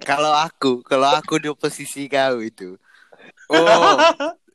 kalau 0.00 0.30
aku, 0.30 0.86
kalau 0.86 1.10
aku 1.10 1.42
di 1.42 1.50
posisi 1.50 2.06
kau 2.06 2.38
itu. 2.38 2.78
Oh, 3.50 3.98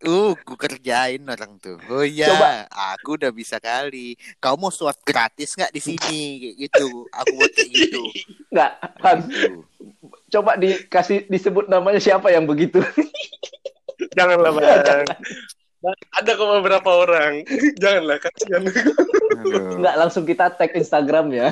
uh, 0.08 0.32
ku 0.36 0.56
kerjain 0.56 1.20
orang 1.28 1.60
tuh. 1.60 1.76
Oh 1.92 2.04
iya, 2.04 2.32
Coba. 2.32 2.68
aku 2.96 3.20
udah 3.20 3.32
bisa 3.32 3.60
kali. 3.60 4.16
Kau 4.40 4.56
mau 4.56 4.72
swab 4.72 4.96
gratis 5.04 5.56
nggak 5.56 5.72
di 5.72 5.82
sini? 5.84 6.00
Kayak 6.40 6.56
gitu. 6.56 6.88
Aku 7.12 7.32
buat 7.36 7.52
kayak 7.52 7.70
gitu. 7.70 8.02
Nggak, 8.52 8.72
Gitu. 9.28 9.52
coba 10.32 10.56
dikasih 10.56 11.28
disebut 11.28 11.68
namanya 11.68 12.00
siapa 12.00 12.32
yang 12.32 12.48
begitu. 12.48 12.80
Janganlah, 14.16 14.52
Bang. 14.56 15.04
Ada 16.14 16.38
kok 16.38 16.50
beberapa 16.62 16.90
orang. 16.94 17.42
Janganlah, 17.82 18.18
kasihan. 18.22 18.62
Aduh. 19.42 19.82
Nggak 19.82 19.96
langsung 19.98 20.24
kita 20.30 20.54
tag 20.54 20.78
Instagram 20.78 21.34
ya. 21.34 21.50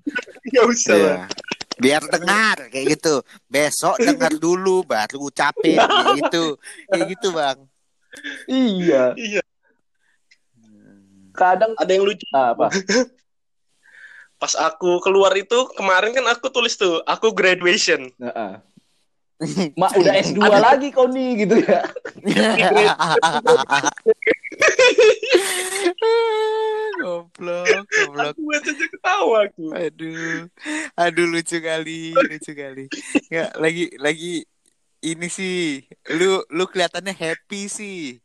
Gak 0.52 0.66
usah 0.68 0.96
lah. 0.96 1.00
Iya. 1.00 1.24
Biar 1.80 2.02
dengar 2.04 2.56
kayak 2.68 3.00
gitu. 3.00 3.24
Besok 3.48 3.96
dengar 4.04 4.36
dulu 4.36 4.84
baru 4.84 5.32
ucapin 5.32 5.80
kayak 5.80 6.16
gitu. 6.20 6.60
Kayak 6.92 7.06
gitu, 7.16 7.28
Bang. 7.32 7.58
Iya. 8.44 9.16
Iya. 9.16 9.42
Kadang 11.32 11.72
Ada 11.80 11.92
yang 11.96 12.04
lucu. 12.04 12.26
ah, 12.36 12.52
apa? 12.52 12.68
Pas 14.36 14.52
aku 14.60 15.00
keluar 15.00 15.32
itu, 15.36 15.56
kemarin 15.72 16.12
kan 16.12 16.24
aku 16.28 16.52
tulis 16.52 16.76
tuh, 16.76 17.00
aku 17.08 17.32
graduation. 17.32 18.12
Heeh. 18.20 18.52
Mak 19.72 19.96
udah 20.00 20.14
S2 20.20 20.40
lagi 20.60 20.92
kau 20.92 21.08
nih 21.08 21.48
gitu 21.48 21.64
ya. 21.64 21.80
goblok, 27.00 27.88
goblok. 27.88 28.36
Aku 28.36 28.42
baca 28.44 28.68
aja 28.68 28.86
ketawa 28.92 29.48
aku. 29.48 29.72
Aduh, 29.72 30.44
aduh 30.92 31.24
lucu 31.24 31.56
kali, 31.56 32.12
lucu 32.12 32.52
kali. 32.52 32.92
Nggak, 33.32 33.50
lagi, 33.56 33.84
lagi 33.96 34.44
ini 35.00 35.32
sih, 35.32 35.88
lu, 36.12 36.44
lu 36.52 36.68
kelihatannya 36.68 37.16
happy 37.16 37.72
sih. 37.72 38.20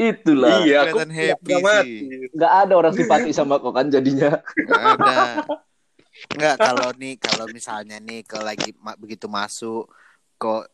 Itulah. 0.00 0.64
Iya, 0.64 0.88
aku 0.88 0.96
kelihatan 0.96 1.12
happy 1.12 1.52
mati. 1.60 1.84
sih. 1.84 2.32
Nggak 2.32 2.52
ada 2.64 2.72
orang 2.72 2.96
simpati 2.96 3.36
sama 3.36 3.60
kau 3.60 3.76
kan 3.76 3.92
jadinya. 3.92 4.40
Nggak 4.56 4.82
ada. 4.96 5.44
Nggak 6.32 6.56
kalau 6.56 6.88
nih, 6.96 7.20
kalau 7.20 7.44
misalnya 7.52 8.00
nih, 8.00 8.24
kalau 8.24 8.48
lagi 8.48 8.72
ma- 8.80 8.96
begitu 8.96 9.28
masuk 9.28 9.92
kok 10.42 10.66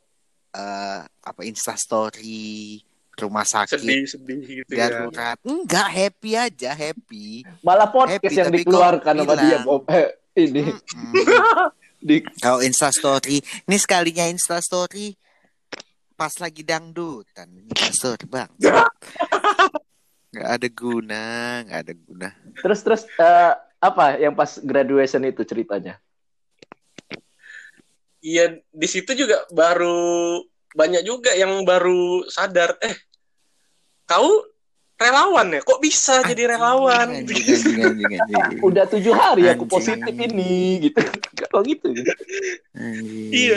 eh, 0.57 1.01
apa 1.05 1.41
Insta 1.45 1.77
Story 1.77 2.81
rumah 3.19 3.43
sakit 3.43 3.83
Sedih-sedih 3.83 4.41
gitu 4.63 4.73
ya. 4.79 4.89
darurat, 4.89 5.37
enggak 5.43 5.89
happy 5.91 6.31
aja 6.39 6.71
happy. 6.73 7.43
Malah 7.67 7.91
podcast 7.91 8.23
Happy, 8.23 8.39
yang 8.39 8.55
dikeluarkan 8.55 9.13
sama 9.19 9.35
dia. 9.43 9.59
Bob. 9.67 9.83
Eh, 9.91 10.09
ini 10.39 10.71
Mm-mm. 10.71 11.13
di 12.09 12.23
Kalau 12.39 12.63
Insta 12.63 12.95
Story, 12.95 13.43
ini 13.43 13.77
sekalinya 13.77 14.23
Insta 14.31 14.63
Story 14.63 15.19
pas 16.15 16.31
lagi 16.39 16.63
dangdutan. 16.63 17.51
Insta 17.51 17.91
Story 17.91 18.25
bang. 18.31 18.51
Gak 20.29 20.49
ada 20.63 20.69
guna, 20.71 21.23
gak 21.67 21.79
ada 21.91 21.95
guna. 21.99 22.29
terus 22.63 22.81
terus 22.87 23.03
eh, 23.19 23.53
apa 23.83 24.15
yang 24.15 24.39
pas 24.39 24.63
graduation 24.63 25.27
itu 25.27 25.43
ceritanya? 25.43 25.99
Iya, 28.29 28.45
di 28.61 28.89
situ 28.89 29.17
juga 29.17 29.49
baru 29.49 30.45
banyak 30.77 31.01
juga 31.01 31.33
yang 31.33 31.65
baru 31.65 32.29
sadar, 32.29 32.77
eh, 32.85 32.93
kau 34.05 34.45
relawan 35.01 35.49
ya? 35.57 35.61
Kok 35.65 35.81
bisa 35.81 36.21
jadi 36.29 36.59
relawan? 36.59 37.25
Anjing, 37.25 37.41
anjing, 37.41 37.79
anjing, 37.81 38.13
anjing. 38.21 38.61
Udah 38.69 38.85
tujuh 38.85 39.15
hari 39.17 39.49
aku 39.49 39.65
Anjing. 39.65 39.73
positif 39.73 40.13
ini 40.13 40.91
gitu. 40.91 41.01
Kalau 41.49 41.63
gitu. 41.65 41.89
Anjing. 42.77 43.31
Iya. 43.33 43.57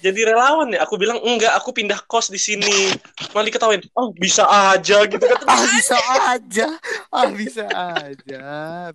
Jadi 0.00 0.20
relawan 0.24 0.72
ya? 0.72 0.80
Aku 0.88 0.96
bilang 0.96 1.20
enggak, 1.20 1.52
aku 1.60 1.76
pindah 1.76 2.00
kos 2.08 2.32
di 2.32 2.40
sini. 2.40 2.92
Malah 3.36 3.46
diketawain, 3.52 3.84
oh 3.92 4.12
bisa 4.16 4.48
aja 4.48 5.04
gitu 5.04 5.20
kan. 5.20 5.40
Ah 5.44 5.60
bisa 5.60 5.96
aja, 6.24 6.68
ah 7.12 7.28
bisa 7.28 7.64
aja, 7.68 8.44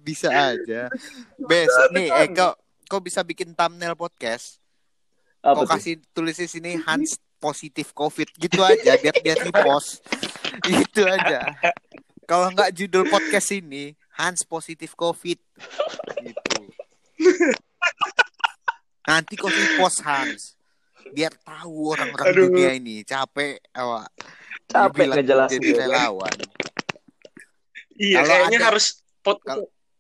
bisa 0.02 0.28
aja. 0.34 0.82
Besok 1.38 1.94
nih, 1.94 2.10
eh 2.10 2.28
kau 2.34 2.58
kau 2.90 2.98
bisa 2.98 3.22
bikin 3.22 3.54
thumbnail 3.54 3.94
podcast. 3.94 4.58
Apa 5.46 5.62
Kau 5.62 5.70
kasih 5.70 6.02
tulis 6.10 6.34
di 6.34 6.50
sini 6.50 6.74
Hans 6.82 7.22
positif 7.38 7.94
COVID 7.94 8.34
gitu 8.34 8.66
aja 8.66 8.98
biar 8.98 9.14
dia 9.22 9.36
repost. 9.38 10.02
Gitu 10.66 11.06
aja. 11.06 11.46
Kalau 12.26 12.50
nggak 12.50 12.74
judul 12.74 13.06
podcast 13.06 13.54
ini 13.54 13.94
Hans 14.16 14.42
positif 14.42 14.96
COVID 14.96 15.36
gitu. 16.24 16.62
Nanti 19.06 19.34
kau 19.38 19.52
repost 19.52 20.02
Hans. 20.02 20.58
Biar 21.14 21.36
tahu 21.38 21.94
orang-orang 21.94 22.34
dunia 22.34 22.72
ini 22.74 23.06
capek 23.06 23.62
awak. 23.78 24.10
Capek 24.66 25.06
ngejelasin. 25.14 25.62
jadi 25.62 25.70
relawan. 25.86 26.34
Iya, 27.94 28.26
Kalau 28.26 28.28
kayaknya 28.34 28.58
ada- 28.58 28.68
harus 28.74 28.86
pot 29.22 29.38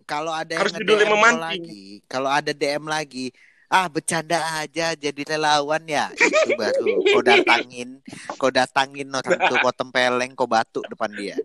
Kalau- 0.05 0.33
ada 0.33 0.53
Harus 0.57 0.73
yang 0.77 0.85
memancing. 1.09 1.41
lagi, 1.41 1.85
kalau 2.05 2.29
ada 2.29 2.51
DM 2.53 2.85
lagi, 2.85 3.33
ah 3.75 3.91
bercanda 3.91 4.39
aja 4.55 4.95
jadi 4.95 5.21
relawan 5.35 5.83
ya. 5.83 6.07
Itu 6.15 6.55
baru 6.55 6.85
kau 7.11 7.19
datangin, 7.19 7.99
kau 8.39 8.47
datangin 8.47 9.11
orang 9.11 9.35
tuh 9.51 9.57
kau 9.59 9.73
tempeleng, 9.75 10.31
kau 10.31 10.47
batuk 10.47 10.87
depan 10.87 11.11
dia. 11.11 11.35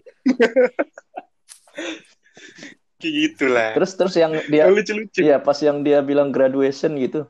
kayak 3.00 3.14
gitu 3.26 3.44
lah. 3.50 3.74
Terus 3.74 3.92
terus 3.98 4.14
yang 4.14 4.32
dia 4.46 4.70
lucu-lucu. 4.70 5.26
Iya, 5.26 5.42
pas 5.42 5.58
yang 5.58 5.82
dia 5.82 5.98
bilang 6.06 6.30
graduation 6.30 6.94
gitu. 7.02 7.26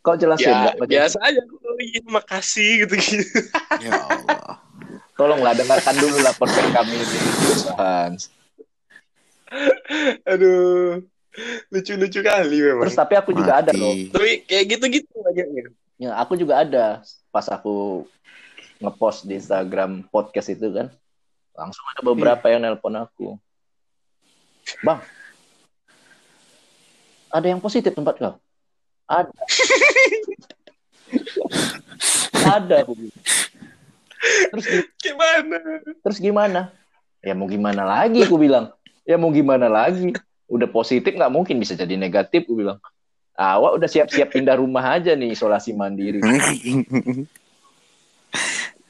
Kok 0.00 0.16
jelasin 0.20 0.48
Ya, 0.48 0.72
jelasin? 0.72 0.88
biasa 0.88 1.16
aja. 1.20 1.40
Oh, 1.44 1.76
iya, 1.80 2.00
makasih 2.08 2.70
gitu-gitu. 2.86 3.24
Ya 3.84 3.92
Allah. 4.00 4.60
Tolonglah 5.14 5.52
dengarkan 5.54 5.96
dulu 6.00 6.18
lah 6.24 6.32
podcast 6.36 6.68
kami 6.72 6.94
ini. 6.96 7.18
Hans. 7.76 8.22
Aduh. 10.26 11.04
Lucu-lucu 11.72 12.20
kali 12.22 12.58
memang. 12.62 12.84
Terus 12.86 12.98
tapi 12.98 13.14
aku 13.18 13.34
juga 13.34 13.62
ada 13.62 13.74
loh. 13.74 13.90
Mati. 13.90 14.10
Tapi 14.14 14.30
kayak 14.46 14.64
gitu-gitu 14.70 15.14
banyaknya. 15.18 15.62
Ya, 15.98 16.10
aku 16.18 16.34
juga 16.38 16.62
ada 16.62 17.02
pas 17.34 17.46
aku 17.50 18.06
ngepost 18.82 19.26
di 19.26 19.38
Instagram 19.38 20.06
podcast 20.10 20.50
itu 20.50 20.70
kan 20.70 20.90
langsung 21.54 21.86
ada 21.94 22.02
beberapa 22.02 22.46
yang 22.50 22.66
nelpon 22.66 22.98
aku 22.98 23.38
bang 24.82 25.00
ada 27.30 27.46
yang 27.46 27.62
positif 27.62 27.94
tempat 27.94 28.18
kau 28.18 28.34
ada 29.06 29.30
ada 32.58 32.74
aku 32.82 32.92
terus 34.50 34.66
Gimana? 34.98 35.56
terus 36.02 36.18
gimana 36.18 36.60
ya 37.22 37.32
mau 37.38 37.46
gimana 37.46 37.82
lagi 37.86 38.26
aku 38.26 38.34
bilang 38.34 38.74
ya 39.06 39.14
mau 39.14 39.30
gimana 39.30 39.70
lagi 39.70 40.10
udah 40.46 40.68
positif 40.68 41.10
nggak 41.10 41.32
mungkin 41.32 41.56
bisa 41.56 41.72
jadi 41.72 41.96
negatif 41.96 42.44
aku 42.44 42.54
bilang 42.56 42.78
awak 43.34 43.80
udah 43.80 43.88
siap-siap 43.88 44.30
pindah 44.30 44.54
rumah 44.54 44.94
aja 44.94 45.12
nih 45.12 45.32
isolasi 45.32 45.72
mandiri 45.72 46.20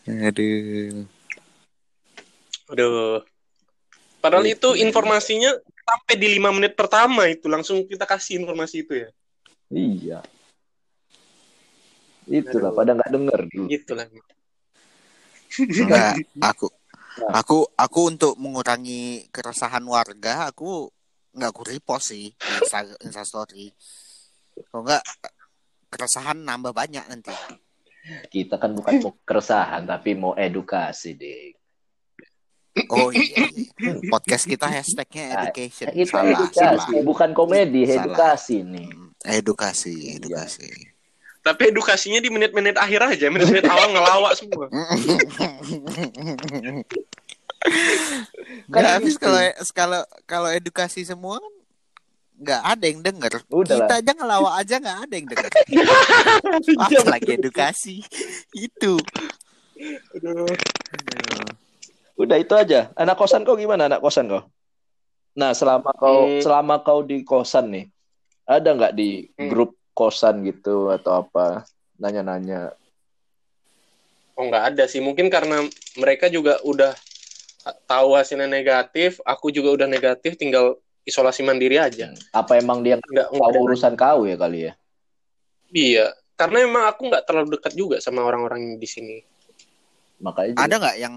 Aduh. 0.05 1.09
Aduh. 2.69 3.25
Padahal 4.21 4.45
Gitu. 4.45 4.73
itu 4.73 4.85
informasinya 4.85 5.53
sampai 5.81 6.15
di 6.17 6.29
lima 6.33 6.49
menit 6.49 6.73
pertama 6.73 7.25
itu 7.25 7.45
langsung 7.45 7.85
kita 7.85 8.05
kasih 8.05 8.41
informasi 8.41 8.85
itu 8.85 8.93
ya. 9.01 9.09
iya 9.69 10.21
itulah 12.25 12.73
Aduh. 12.73 12.77
pada 12.77 12.91
nggak 12.95 13.11
denger 13.11 13.41
dulu 13.49 13.67
Gitu 13.69 13.93
lah. 13.93 14.07
Enggak, 15.61 16.13
aku 16.53 16.67
Nah. 17.15 17.31
aku 17.39 17.63
aku 17.79 18.01
untuk 18.11 18.35
mengurangi 18.37 19.31
keresahan 19.31 19.87
warga, 19.87 20.51
aku 20.51 20.91
nggak 21.35 21.51
aku 21.51 21.63
repost 21.67 22.07
sih 22.09 22.31
Insta, 22.31 22.79
Insta 23.01 23.23
story. 23.23 23.69
Kalau 24.65 24.83
nggak 24.83 25.03
keresahan 25.89 26.39
nambah 26.39 26.71
banyak 26.71 27.05
nanti. 27.05 27.35
kita 28.29 28.57
kan 28.57 28.71
bukan 28.71 29.01
mau 29.01 29.17
keresahan 29.19 29.83
tapi 29.83 30.13
mau 30.13 30.35
edukasi 30.35 31.15
deh 31.15 31.57
Oh 32.91 33.09
iya, 33.09 33.49
iya. 33.49 33.71
podcast 34.11 34.45
kita 34.45 34.67
hashtagnya 34.67 35.25
Nah, 35.27 35.37
education. 35.47 35.89
kita 35.89 36.11
salah, 36.13 36.29
edukasi 36.29 36.61
salah. 36.91 37.01
bukan 37.03 37.31
komedi 37.33 37.87
Salah. 37.87 38.03
edukasi 38.03 38.57
nih 38.61 38.89
Hmm, 38.91 39.09
Edukasi, 39.25 39.95
edukasi. 40.13 40.69
Tapi 41.41 41.63
edukasinya 41.67 42.19
di 42.19 42.29
menit-menit 42.29 42.77
akhir 42.77 43.01
aja, 43.07 43.27
menit-menit 43.29 43.65
awal 43.65 43.89
ngelawak 43.91 44.33
semua. 44.35 44.67
Nggak 48.67 48.83
Kan 48.83 48.95
habis 48.95 49.15
gitu. 49.15 49.25
kalau 49.25 49.41
kalau 49.73 50.01
kalau 50.25 50.49
edukasi 50.51 51.01
semua 51.03 51.39
kan 51.39 51.53
nggak 52.35 52.63
ada 52.67 52.85
yang 52.85 53.01
denger. 53.01 53.35
Udah 53.47 53.77
Kita 53.79 53.89
lah. 53.89 54.01
aja 54.01 54.13
ngelawak 54.13 54.55
aja 54.59 54.75
nggak 54.77 54.99
ada 55.01 55.15
yang 55.15 55.29
denger. 55.29 55.51
Apalagi 56.85 57.31
edukasi 57.35 57.97
itu. 58.53 58.95
Aduh. 60.15 60.47
udah 62.15 62.39
itu 62.39 62.55
aja 62.55 62.95
anak 62.95 63.19
kosan 63.19 63.43
kau 63.43 63.59
gimana 63.59 63.91
anak 63.91 63.99
kosan 63.99 64.31
kau 64.31 64.47
nah 65.35 65.51
selama 65.51 65.91
kau 65.93 66.31
Hmm. 66.31 66.39
selama 66.39 66.79
kau 66.79 67.03
di 67.03 67.27
kosan 67.27 67.75
nih 67.75 67.87
ada 68.47 68.71
nggak 68.71 68.95
di 68.95 69.27
Hmm. 69.35 69.51
grup 69.51 69.75
kosan 69.91 70.47
gitu 70.47 70.95
atau 70.95 71.27
apa 71.27 71.67
nanya-nanya 71.97 72.71
Oh 74.35 74.47
nggak 74.47 74.65
ada 74.71 74.85
sih, 74.85 74.99
mungkin 74.99 75.27
karena 75.27 75.63
mereka 75.95 76.27
juga 76.27 76.63
udah 76.63 76.95
tahu 77.87 78.13
hasilnya 78.13 78.45
negatif, 78.45 79.17
aku 79.21 79.49
juga 79.49 79.73
udah 79.75 79.87
negatif, 79.87 80.35
tinggal 80.35 80.75
isolasi 81.03 81.41
mandiri 81.41 81.77
aja. 81.77 82.11
apa 82.31 82.57
emang 82.57 82.81
dia 82.81 82.97
nggak 82.97 83.29
tahu 83.31 83.55
urusan 83.63 83.93
kau 83.93 84.25
ya 84.25 84.35
kali 84.35 84.63
ya 84.63 84.73
Iya, 85.69 86.11
karena 86.33 86.63
emang 86.63 86.83
aku 86.87 87.05
nggak 87.05 87.23
terlalu 87.25 87.55
dekat 87.55 87.73
juga 87.73 87.97
sama 87.99 88.23
orang-orang 88.23 88.75
di 88.75 88.85
sini. 88.85 89.17
makanya 90.17 90.51
juga- 90.51 90.63
Ada 90.63 90.75
nggak 90.79 90.95
yang 90.99 91.15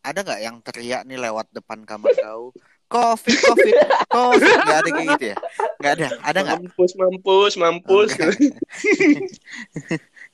ada 0.00 0.18
nggak 0.20 0.40
yang 0.40 0.56
teriak 0.60 1.00
nih 1.02 1.18
lewat 1.18 1.46
depan 1.50 1.82
kamar 1.82 2.12
kau? 2.14 2.52
Covid, 2.84 3.32
covid, 3.42 3.74
covid. 4.12 4.54
Nggak 4.60 4.76
ada 4.76 4.88
kayak 4.92 5.06
gitu 5.10 5.24
ya? 5.24 5.36
Nggak 5.74 5.92
ada. 5.94 6.06
Ada 6.22 6.38
nggak? 6.38 6.56
Mampus, 6.60 6.90
mampus, 6.94 7.52
mampus. 7.56 8.10
Oh, 8.12 8.22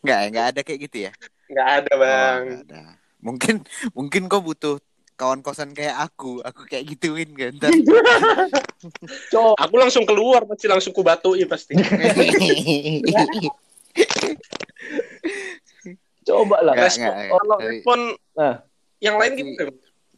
Nggak, 0.02 0.18
nggak 0.30 0.44
ada 0.50 0.60
kayak 0.60 0.78
gitu 0.82 0.96
ya? 1.06 1.10
Nggak 1.46 1.68
ada 1.70 1.90
Oh, 1.90 1.96
bang. 1.96 2.42
nggak 2.42 2.60
ada. 2.66 2.82
Mungkin 3.20 3.54
mungkin 3.92 4.22
kau 4.26 4.40
butuh 4.40 4.80
kawan 5.20 5.44
kosan 5.44 5.76
kayak 5.76 6.00
aku. 6.00 6.40
Aku 6.40 6.64
kayak 6.64 6.88
gituin 6.88 7.28
kan. 7.36 7.52
Aku 9.60 9.74
langsung 9.76 10.08
keluar 10.08 10.48
pasti 10.48 10.64
langsung 10.64 10.96
kubatuin 10.96 11.44
pasti. 11.44 11.76
coba 16.20 16.62
lah 16.62 16.74
kalau 16.76 17.56
tapi- 17.58 17.68
respon 17.68 18.00
Nah. 18.32 18.54
yang 18.98 19.16
lain 19.20 19.32
Tapi- 19.34 19.42
gitu. 19.44 19.64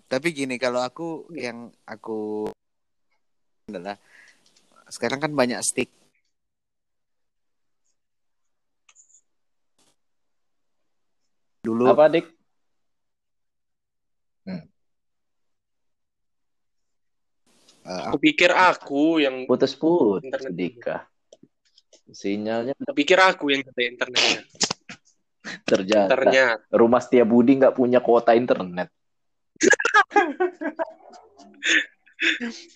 Tapi 0.07 0.29
gini 0.31 0.61
kalau 0.61 0.79
aku 0.79 1.25
yang 1.33 1.73
aku 1.89 2.45
adalah 3.65 3.97
sekarang 4.87 5.19
kan 5.19 5.33
banyak 5.33 5.57
stick 5.65 5.89
dulu 11.63 11.87
apa 11.89 12.11
dik 12.11 12.27
eh, 17.83 18.03
Aku 18.11 18.17
pikir 18.19 18.51
aku 18.53 19.23
yang 19.23 19.47
putus-putus 19.47 20.27
Internet. 20.27 20.55
Dika. 20.55 20.97
Sinyalnya 22.13 22.77
aku 22.77 22.93
pikir 22.93 23.19
aku 23.19 23.45
yang 23.55 23.63
ada 23.65 23.83
internetnya. 23.83 24.41
ternyata 25.67 26.15
Ternyata. 26.15 26.71
rumah 26.71 27.03
Setia 27.03 27.27
Budi 27.27 27.59
nggak 27.59 27.75
punya 27.75 27.99
kuota 27.99 28.31
internet. 28.39 28.93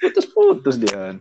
Putus-putus 0.03 0.75
dia 0.81 1.15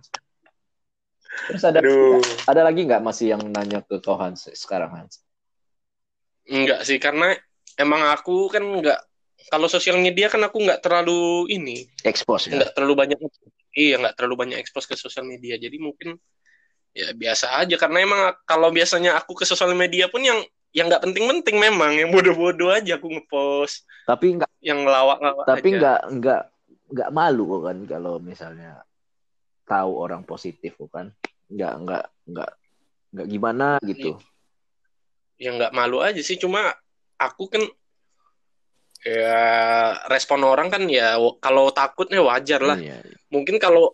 terus 1.45 1.63
ada 1.67 1.79
aduh. 1.83 2.23
ada 2.47 2.61
lagi 2.63 2.87
nggak 2.87 3.03
masih 3.03 3.35
yang 3.35 3.43
nanya 3.51 3.83
ke 3.83 3.99
kau 3.99 4.15
Hans 4.15 4.49
sekarang 4.55 4.89
Hans? 4.95 5.21
Enggak 6.47 6.87
sih 6.87 6.97
karena 6.97 7.35
emang 7.75 8.01
aku 8.09 8.47
kan 8.49 8.63
enggak 8.63 9.03
kalau 9.51 9.69
sosial 9.69 10.01
media 10.01 10.25
kan 10.31 10.41
aku 10.41 10.57
nggak 10.57 10.81
terlalu 10.81 11.45
ini, 11.53 11.85
expose 12.01 12.49
ya? 12.49 12.57
Nggak 12.57 12.71
terlalu 12.73 12.93
banyak 12.97 13.17
iya 13.75 13.99
nggak 13.99 14.15
terlalu 14.15 14.47
banyak 14.47 14.57
expose 14.57 14.87
ke 14.87 14.95
sosial 14.95 15.27
media. 15.27 15.59
Jadi 15.59 15.77
mungkin 15.77 16.15
ya 16.95 17.11
biasa 17.11 17.59
aja. 17.59 17.75
Karena 17.75 18.01
emang 18.01 18.21
kalau 18.47 18.71
biasanya 18.71 19.19
aku 19.19 19.35
ke 19.35 19.45
sosial 19.45 19.75
media 19.75 20.07
pun 20.07 20.23
yang 20.23 20.39
yang 20.71 20.87
nggak 20.87 21.03
penting-penting 21.03 21.59
memang. 21.59 21.99
Yang 21.99 22.09
bodoh-bodoh 22.15 22.71
aja 22.71 22.95
aku 22.95 23.11
ngepost. 23.11 23.83
Tapi 24.07 24.39
nggak 24.39 24.51
yang 24.63 24.81
ngelawak-ngelawak 24.81 25.45
tapi 25.45 25.67
nggak 25.77 26.01
nggak 26.17 26.41
nggak 26.89 27.09
malu 27.13 27.61
kan 27.61 27.77
kalau 27.85 28.17
misalnya 28.17 28.81
tahu 29.67 29.91
orang 29.99 30.23
positif 30.23 30.79
kan. 30.89 31.11
Nggak 31.51 31.73
nggak 31.83 32.05
nggak 32.31 32.51
nggak 33.11 33.27
gimana 33.27 33.77
gitu. 33.83 34.15
Ya 35.35 35.51
nggak 35.51 35.75
malu 35.75 35.99
aja 35.99 36.23
sih. 36.23 36.39
Cuma 36.39 36.71
aku 37.19 37.51
kan 37.51 37.63
ya 39.05 39.37
respon 40.09 40.41
orang 40.41 40.73
kan 40.73 40.81
ya 40.89 41.13
kalau 41.37 41.69
takutnya 41.69 42.25
wajar 42.25 42.59
lah. 42.65 42.77
Iya. 42.81 43.05
mungkin 43.29 43.61
kalau 43.61 43.93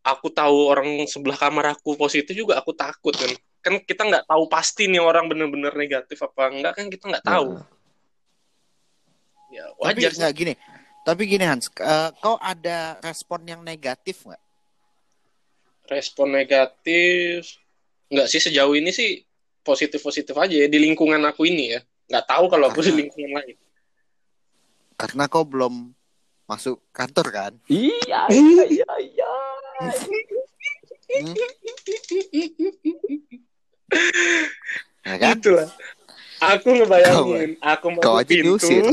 aku 0.00 0.32
tahu 0.32 0.72
orang 0.72 1.04
sebelah 1.04 1.36
kamar 1.36 1.76
aku 1.76 1.92
positif 2.00 2.32
juga 2.32 2.56
aku 2.56 2.72
takut 2.72 3.12
kan. 3.12 3.28
Kan 3.60 3.74
kita 3.84 4.08
nggak 4.08 4.24
tahu 4.24 4.48
pasti 4.48 4.88
nih 4.88 5.02
orang 5.02 5.28
bener-bener 5.28 5.76
negatif 5.76 6.16
apa 6.24 6.48
enggak 6.48 6.72
kan 6.72 6.86
kita 6.88 7.04
nggak 7.04 7.26
tahu. 7.26 7.60
Nah, 7.60 7.68
ya 9.52 9.64
tapi 9.76 10.00
wajar 10.00 10.10
sih. 10.16 10.18
nggak 10.24 10.34
gini. 10.34 10.54
Tapi 11.06 11.22
gini 11.28 11.44
Hans 11.44 11.68
eh, 11.76 12.10
kau 12.24 12.40
ada 12.40 12.96
respon 13.04 13.44
yang 13.44 13.60
negatif 13.60 14.24
nggak? 14.24 14.42
Respon 15.92 16.32
negatif 16.32 17.60
nggak 18.08 18.26
sih 18.30 18.40
sejauh 18.40 18.72
ini 18.78 18.94
sih 18.94 19.20
positif 19.66 19.98
positif 19.98 20.32
aja 20.38 20.54
ya 20.54 20.70
di 20.70 20.78
lingkungan 20.80 21.20
aku 21.28 21.44
ini 21.44 21.76
ya. 21.76 21.80
Nggak 22.06 22.24
tahu 22.24 22.44
kalau 22.48 22.70
aku 22.70 22.80
di 22.86 22.94
lingkungan 23.04 23.42
lain 23.42 23.65
karena 24.96 25.28
kau 25.28 25.44
belum 25.44 25.92
masuk 26.48 26.80
kantor 26.90 27.26
kan? 27.28 27.52
Iya 27.68 28.20
iya 28.32 28.64
iya 28.64 28.92
iya. 29.00 29.32
Ya 35.06 35.16
kan? 35.20 35.36
Itulah. 35.38 35.68
Aku 36.36 36.68
ngebayangin, 36.76 37.56
aku 37.64 37.86
mau 37.96 38.02
kau 38.04 38.20
aja 38.20 38.28
pintu, 38.28 38.60
diusir. 38.60 38.84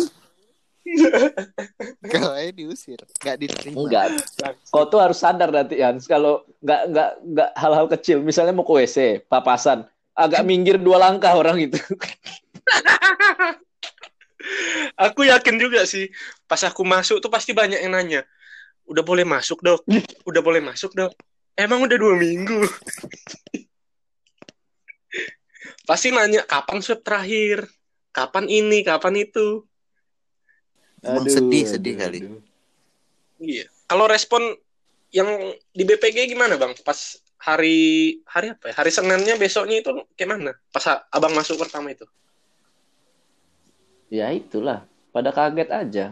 Kau 2.12 2.36
aja 2.36 2.52
diusir. 2.52 3.00
Nggak 3.24 3.38
diterima. 3.40 3.88
Enggak. 3.88 4.08
Kau 4.68 4.84
tuh 4.92 5.00
harus 5.00 5.16
sadar 5.16 5.48
nanti 5.48 5.80
Hans. 5.80 6.12
Kalau 6.12 6.44
nggak 6.60 6.82
nggak 6.92 7.10
nggak 7.24 7.50
hal-hal 7.56 7.88
kecil. 7.88 8.20
Misalnya 8.20 8.52
mau 8.52 8.68
ke 8.68 8.84
WC 8.84 9.24
papasan. 9.32 9.88
Agak 10.12 10.44
minggir 10.44 10.76
dua 10.76 11.00
langkah 11.00 11.34
orang 11.40 11.58
itu 11.58 11.80
aku 15.00 15.28
yakin 15.28 15.56
juga 15.60 15.86
sih, 15.88 16.10
pas 16.46 16.60
aku 16.64 16.84
masuk 16.84 17.20
tuh 17.24 17.32
pasti 17.32 17.52
banyak 17.56 17.80
yang 17.82 17.94
nanya, 17.94 18.22
udah 18.88 19.04
boleh 19.06 19.26
masuk 19.26 19.62
dok, 19.64 19.82
udah 20.28 20.42
boleh 20.44 20.62
masuk 20.62 20.92
dok, 20.94 21.14
emang 21.58 21.84
udah 21.86 21.98
dua 21.98 22.16
minggu. 22.20 22.64
pasti 25.90 26.12
nanya 26.16 26.44
kapan 26.48 26.80
swab 26.80 27.04
terakhir, 27.04 27.68
kapan 28.16 28.48
ini, 28.48 28.84
kapan 28.84 29.28
itu. 29.28 29.68
Emang 31.04 31.28
Aduh, 31.28 31.36
sedih, 31.36 31.64
aduh, 31.68 31.72
sedih 31.76 31.94
kali. 32.00 32.20
aduh. 32.24 32.40
Iya. 33.44 33.66
Kalau 33.92 34.06
respon 34.08 34.56
yang 35.12 35.28
di 35.76 35.84
BPG 35.84 36.32
gimana 36.32 36.56
bang? 36.56 36.72
Pas 36.88 37.20
hari 37.44 38.20
hari 38.24 38.56
apa 38.56 38.72
ya? 38.72 38.74
Hari 38.80 38.92
Seninnya 38.92 39.36
besoknya 39.36 39.84
itu 39.84 39.92
kayak 40.16 40.30
mana? 40.32 40.56
Pas 40.72 41.04
abang 41.12 41.36
masuk 41.36 41.60
pertama 41.60 41.92
itu. 41.92 42.08
Ya 44.14 44.30
itulah, 44.30 44.86
pada 45.10 45.34
kaget 45.34 45.70
aja. 45.74 46.06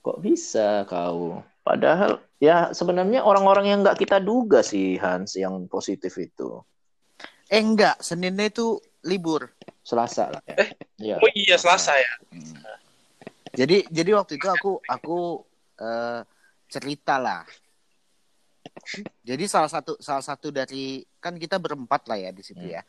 Kok 0.00 0.24
bisa 0.24 0.88
kau? 0.88 1.44
Padahal 1.60 2.24
ya 2.40 2.72
sebenarnya 2.72 3.20
orang-orang 3.20 3.68
yang 3.68 3.78
nggak 3.84 4.00
kita 4.00 4.16
duga 4.16 4.64
sih 4.64 4.96
Hans 4.96 5.36
yang 5.36 5.68
positif 5.68 6.16
itu. 6.16 6.64
Eh 7.52 7.60
enggak, 7.60 8.00
Seninnya 8.00 8.48
itu 8.48 8.80
libur. 9.04 9.52
Selasa 9.84 10.32
lah 10.32 10.42
ya. 10.48 10.56
Ya. 10.96 11.16
Oh 11.20 11.28
iya 11.36 11.60
Selasa 11.60 11.92
ya. 12.00 12.12
Hmm. 12.32 12.56
Jadi 13.52 13.84
jadi 13.92 14.16
waktu 14.16 14.40
itu 14.40 14.48
aku 14.48 14.80
aku 14.88 15.44
eh, 15.76 16.24
cerita 16.72 17.20
lah. 17.20 17.44
Jadi 19.28 19.44
salah 19.44 19.68
satu 19.68 20.00
salah 20.00 20.24
satu 20.24 20.48
dari 20.48 21.04
kan 21.20 21.36
kita 21.36 21.60
berempat 21.60 22.08
lah 22.08 22.16
ya 22.16 22.32
di 22.32 22.40
situ 22.40 22.64
Hmm. 22.64 22.80
ya. 22.80 22.82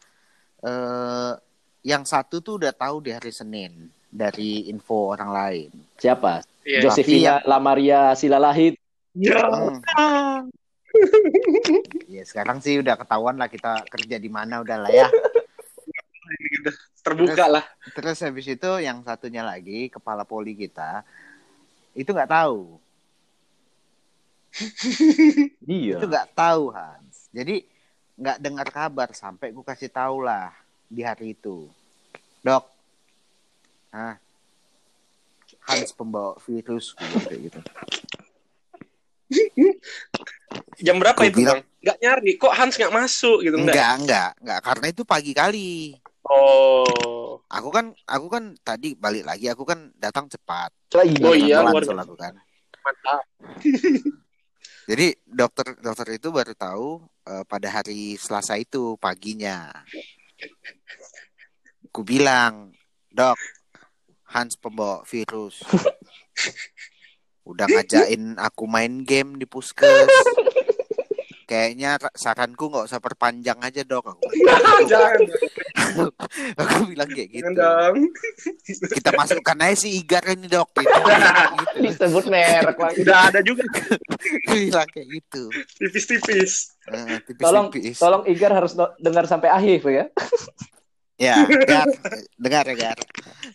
Eh 0.64 1.49
yang 1.84 2.04
satu 2.04 2.44
tuh 2.44 2.60
udah 2.60 2.76
tahu 2.76 3.00
di 3.04 3.12
hari 3.16 3.32
Senin 3.32 3.88
dari 4.10 4.68
info 4.68 5.14
orang 5.16 5.32
lain. 5.32 5.70
Siapa? 5.96 6.44
Iya. 6.66 6.82
Josefina 6.84 7.34
Lamaria 7.46 8.14
Silalahit. 8.18 8.76
Ya. 9.16 9.42
Hmm. 9.48 9.80
Ya 12.10 12.26
sekarang 12.26 12.66
sih 12.66 12.82
udah 12.82 12.98
ketahuan 12.98 13.38
lah 13.38 13.46
kita 13.46 13.86
kerja 13.86 14.18
di 14.18 14.26
mana 14.26 14.66
udah 14.66 14.78
lah 14.82 14.90
ya. 14.90 15.06
Terbuka 17.06 17.46
lah. 17.46 17.62
Terus 17.94 18.18
habis 18.26 18.50
itu 18.50 18.72
yang 18.82 19.06
satunya 19.06 19.46
lagi 19.46 19.94
kepala 19.94 20.26
poli 20.26 20.58
kita 20.58 21.06
itu 21.94 22.10
nggak 22.10 22.34
tahu. 22.34 22.82
Iya. 25.70 26.02
Itu 26.02 26.10
nggak 26.10 26.34
tahu 26.34 26.74
Hans. 26.74 27.30
Jadi 27.30 27.62
nggak 28.18 28.38
dengar 28.42 28.68
kabar 28.74 29.14
sampai 29.14 29.54
gue 29.54 29.64
kasih 29.64 29.94
tahu 29.94 30.26
lah 30.26 30.50
di 30.90 31.02
hari 31.02 31.32
itu. 31.32 31.70
Dok, 32.42 32.64
ah 33.92 34.18
Hans 35.66 35.94
pembawa 35.94 36.34
virus 36.42 36.98
kayak 36.98 37.40
gitu. 37.46 37.60
Jam 40.82 40.98
berapa 40.98 41.14
Gua 41.16 41.30
itu 41.30 41.38
bilang- 41.40 41.62
bang? 41.62 41.68
Nggak 41.80 41.98
nyari. 42.02 42.32
Kok 42.36 42.54
Hans 42.54 42.76
nggak 42.76 42.92
masuk 42.92 43.38
gitu 43.40 43.56
enggak? 43.56 43.76
Enggak, 43.78 43.94
enggak, 44.02 44.30
enggak 44.42 44.60
karena 44.66 44.86
itu 44.90 45.02
pagi 45.06 45.32
kali. 45.32 45.72
Oh. 46.26 47.40
Aku 47.48 47.70
kan 47.70 47.86
aku 48.04 48.28
kan 48.28 48.44
tadi 48.60 48.94
balik 48.94 49.26
lagi 49.26 49.48
aku 49.48 49.64
kan 49.64 49.90
datang 49.96 50.26
cepat. 50.26 50.74
Oh 50.92 51.06
iya. 51.06 51.24
Oh 51.24 51.34
iya, 51.34 51.56
Kebetulan 51.60 51.72
luar 51.72 51.84
soal 51.84 51.96
biasa. 51.96 52.04
aku 52.04 52.16
kan. 52.16 52.34
Mantap. 52.80 53.24
Jadi 54.90 55.08
dokter 55.24 55.68
dokter 55.78 56.08
itu 56.12 56.28
baru 56.30 56.54
tahu 56.54 56.88
eh, 57.24 57.44
pada 57.46 57.68
hari 57.70 58.18
Selasa 58.18 58.58
itu 58.58 58.98
paginya. 58.98 59.70
Ku 61.90 62.06
bilang, 62.06 62.74
"Dok, 63.10 63.40
Hans 64.30 64.56
pembawa 64.56 65.02
virus." 65.08 65.64
Udah 67.50 67.66
ngajain 67.66 68.38
aku 68.38 68.70
main 68.70 69.02
game 69.02 69.42
di 69.42 69.50
puskes. 69.50 70.14
Kayaknya 71.50 71.98
ra- 71.98 72.14
saranku 72.14 72.70
nggak 72.70 72.86
usah 72.86 73.02
perpanjang 73.02 73.58
aja 73.58 73.82
dok. 73.82 74.14
Aku, 74.14 74.22
Jangan. 74.92 75.18
Aku 76.60 76.84
bilang 76.90 77.10
kayak 77.10 77.30
gitu. 77.34 77.44
Jangan 77.44 77.56
dong. 77.58 77.96
Kita 78.94 79.10
masukkan 79.16 79.58
aja 79.64 79.76
si 79.76 80.00
Igar 80.00 80.24
ini 80.30 80.48
dok. 80.48 80.70
Gitu. 80.74 80.90
gitu. 80.90 81.78
Disebut 81.84 82.26
merek 82.28 82.78
lagi. 82.78 83.02
Udah 83.04 83.20
ada 83.32 83.40
juga 83.42 83.64
Aku 83.70 84.56
bilang 84.56 84.88
kayak 84.90 85.08
gitu. 85.10 85.44
tipis-tipis. 85.78 86.76
Eh, 86.90 87.18
Tolong 87.38 87.70
tipis-tipis. 87.74 87.98
tolong 88.00 88.24
Igar 88.26 88.52
harus 88.54 88.74
dengar 89.00 89.26
sampai 89.26 89.50
akhir 89.50 89.80
ya. 89.90 90.06
Ya, 91.20 91.36
Gar. 91.68 91.88
dengar 92.40 92.64
ya 92.64 92.76
Gar. 92.80 93.00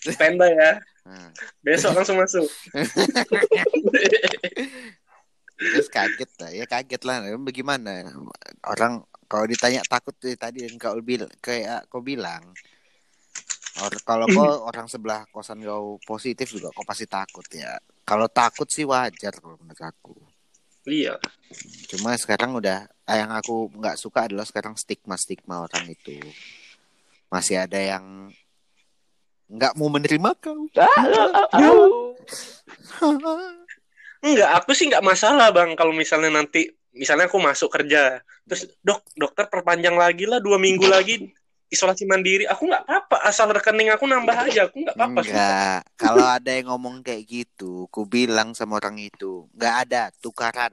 Standby 0.04 0.52
ya. 0.52 0.72
Nah. 1.04 1.28
Besok 1.60 1.96
langsung 1.96 2.16
masuk. 2.20 2.44
Terus 5.54 5.86
kaget 5.88 6.30
lah, 6.42 6.50
ya 6.50 6.64
kaget 6.66 7.02
lah. 7.06 7.24
Bagaimana 7.40 8.04
orang 8.66 9.06
kalau 9.34 9.50
ditanya 9.50 9.82
takut 9.82 10.14
tuh 10.14 10.30
tadi 10.38 10.62
yang 10.62 10.78
kau 10.78 10.94
bilang 11.02 11.26
kayak 11.42 11.90
kau 11.90 11.98
bilang. 11.98 12.54
Or, 13.82 13.90
kalau 14.06 14.30
kau 14.30 14.46
orang 14.70 14.86
sebelah 14.86 15.26
kosan 15.34 15.58
kau 15.66 15.98
positif 16.06 16.54
juga 16.54 16.70
kau 16.70 16.86
pasti 16.86 17.10
takut 17.10 17.42
ya. 17.50 17.74
Kalau 18.06 18.30
takut 18.30 18.70
sih 18.70 18.86
wajar 18.86 19.34
kalau 19.34 19.58
menurut 19.58 19.82
aku. 19.82 20.14
Iya. 20.86 21.18
Cuma 21.90 22.14
sekarang 22.14 22.54
udah 22.62 22.86
eh, 22.86 23.16
yang 23.18 23.34
aku 23.34 23.74
nggak 23.74 23.98
suka 23.98 24.30
adalah 24.30 24.46
sekarang 24.46 24.78
stigma 24.78 25.18
stigma 25.18 25.66
orang 25.66 25.90
itu 25.90 26.14
masih 27.26 27.58
ada 27.58 27.82
yang 27.82 28.30
nggak 29.50 29.74
mau 29.74 29.90
menerima 29.90 30.30
kau. 30.38 30.70
Enggak, 34.24 34.50
aku 34.62 34.70
sih 34.78 34.86
nggak 34.86 35.02
masalah 35.02 35.50
bang 35.50 35.74
kalau 35.74 35.90
misalnya 35.90 36.30
nanti 36.30 36.70
misalnya 36.94 37.26
aku 37.26 37.38
masuk 37.42 37.68
kerja 37.68 38.22
terus 38.46 38.70
dok 38.80 39.02
dokter 39.18 39.50
perpanjang 39.50 39.98
lagi 39.98 40.24
lah 40.24 40.38
dua 40.38 40.56
minggu 40.56 40.86
lagi 40.86 41.34
isolasi 41.74 42.06
mandiri 42.06 42.46
aku 42.46 42.70
nggak 42.70 42.86
apa-apa 42.86 43.16
asal 43.26 43.50
rekening 43.50 43.90
aku 43.90 44.06
nambah 44.06 44.36
aja 44.46 44.70
aku 44.70 44.86
nggak 44.86 44.94
apa-apa 44.94 45.20
sih. 45.26 45.34
Enggak, 45.34 45.80
kalau 45.98 46.22
ada 46.22 46.50
yang 46.54 46.70
ngomong 46.70 47.02
kayak 47.02 47.26
gitu, 47.26 47.90
ku 47.90 48.06
bilang 48.06 48.54
sama 48.54 48.78
orang 48.78 49.02
itu, 49.02 49.50
nggak 49.58 49.74
ada 49.88 50.14
tukaran. 50.22 50.70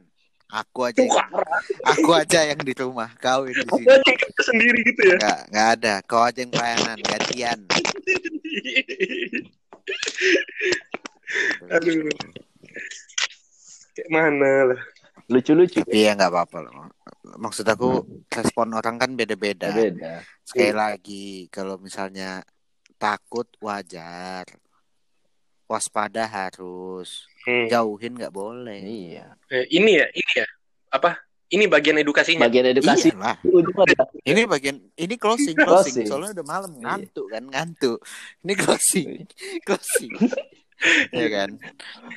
Aku 0.52 0.84
aja, 0.84 1.00
yang, 1.00 1.08
Tukar. 1.08 1.48
aku 1.96 2.12
aja 2.12 2.44
yang 2.44 2.60
di 2.60 2.76
rumah, 2.76 3.08
kau 3.24 3.48
yang 3.48 3.56
di 3.56 3.72
sini. 3.72 3.88
yang 3.88 4.44
sendiri 4.44 4.80
gitu 4.84 5.02
ya. 5.08 5.16
Enggak, 5.16 5.40
enggak 5.48 5.68
ada. 5.80 5.94
Kau 6.04 6.22
aja 6.28 6.40
yang 6.44 6.52
pelayanan, 6.52 6.98
gantian. 7.00 7.60
Aduh. 11.72 12.04
Kayak 13.96 14.10
mana 14.12 14.76
lah. 14.76 14.82
Lucu-lucu. 15.32 15.80
Iya 15.88 16.14
nggak 16.20 16.28
apa-apa 16.28 16.58
loh. 16.68 16.92
Maksud 17.40 17.64
aku 17.64 18.04
respon 18.28 18.76
orang 18.76 19.00
kan 19.00 19.16
beda-beda. 19.16 19.72
Beda. 19.72 20.20
Sekali 20.44 20.76
lagi, 20.76 21.26
kalau 21.48 21.80
misalnya 21.80 22.44
takut 23.00 23.48
wajar, 23.64 24.44
waspada 25.66 26.28
harus, 26.28 27.26
Hmm. 27.48 27.66
jauhin 27.72 28.20
nggak 28.20 28.36
boleh. 28.36 28.84
Iya. 28.84 29.34
Eh, 29.50 29.66
ini 29.72 29.98
ya, 29.98 30.06
ini 30.12 30.32
ya. 30.36 30.48
Apa? 30.92 31.16
Ini 31.52 31.68
bagian 31.68 32.00
edukasinya. 32.00 32.48
Bagian 32.48 32.72
edukasi 32.72 33.12
Iyalah. 33.12 33.36
Ini 34.24 34.48
bagian 34.48 34.78
ini 34.96 35.16
closing 35.20 35.52
closing. 35.60 36.00
Closing. 36.00 36.08
Soalnya 36.08 36.32
udah 36.40 36.48
malam 36.48 36.72
Iya. 36.72 36.84
ngantuk 36.84 37.28
kan 37.28 37.44
ngantuk. 37.44 38.00
Ini 38.44 38.54
closing 38.56 39.10
closing. 39.68 40.12
ya 41.22 41.28
kan. 41.30 41.50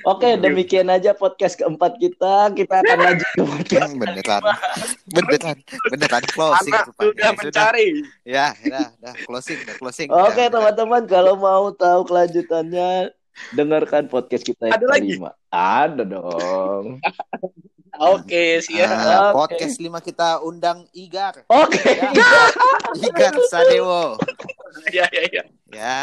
Oke, 0.04 0.36
demikian 0.36 0.88
aja 0.88 1.12
podcast 1.12 1.56
keempat 1.56 1.96
kita. 1.96 2.52
Kita 2.52 2.80
akan 2.80 2.98
lanjut 3.06 3.28
ke 3.30 3.42
podcast. 3.42 3.80
Yang 3.80 3.94
beneran 4.00 4.42
beneran 5.10 5.56
beneran 5.90 6.24
closing 6.30 6.72
Anak 6.72 6.86
rupanya. 6.88 7.08
sudah 7.08 7.30
mencari. 7.36 7.88
Ya, 8.24 8.46
ya, 8.60 8.82
dah 8.98 9.14
closing, 9.24 9.58
dah 9.64 9.76
closing. 9.76 10.08
Oke, 10.08 10.42
Dah. 10.42 10.48
teman-teman, 10.52 11.02
kalau 11.04 11.34
mau 11.36 11.68
tahu 11.70 12.04
kelanjutannya, 12.04 13.12
dengarkan 13.52 14.06
podcast 14.06 14.42
kita 14.42 14.70
yang 14.70 14.76
Ada 14.76 14.86
lagi? 14.88 15.10
kelima. 15.12 15.30
Ada 15.48 16.02
dong. 16.02 16.84
Oke, 17.94 18.58
siap. 18.58 18.90
Ah, 18.90 19.30
Oke. 19.30 19.54
podcast 19.54 19.78
lima 19.78 20.02
kita 20.02 20.42
undang 20.42 20.82
Igar. 20.90 21.46
Oke. 21.46 21.78
Ya. 21.78 22.10
Igar 22.98 23.34
Sadewo. 23.46 24.18
Ya, 24.90 25.06
ya, 25.14 25.22
ya. 25.30 25.42
Ya. 25.70 26.02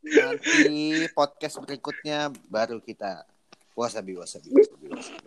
Nanti 0.00 1.06
podcast 1.12 1.60
berikutnya 1.60 2.32
baru 2.48 2.80
kita 2.80 3.28
wasabi 3.76 4.16
wasabi 4.16 4.50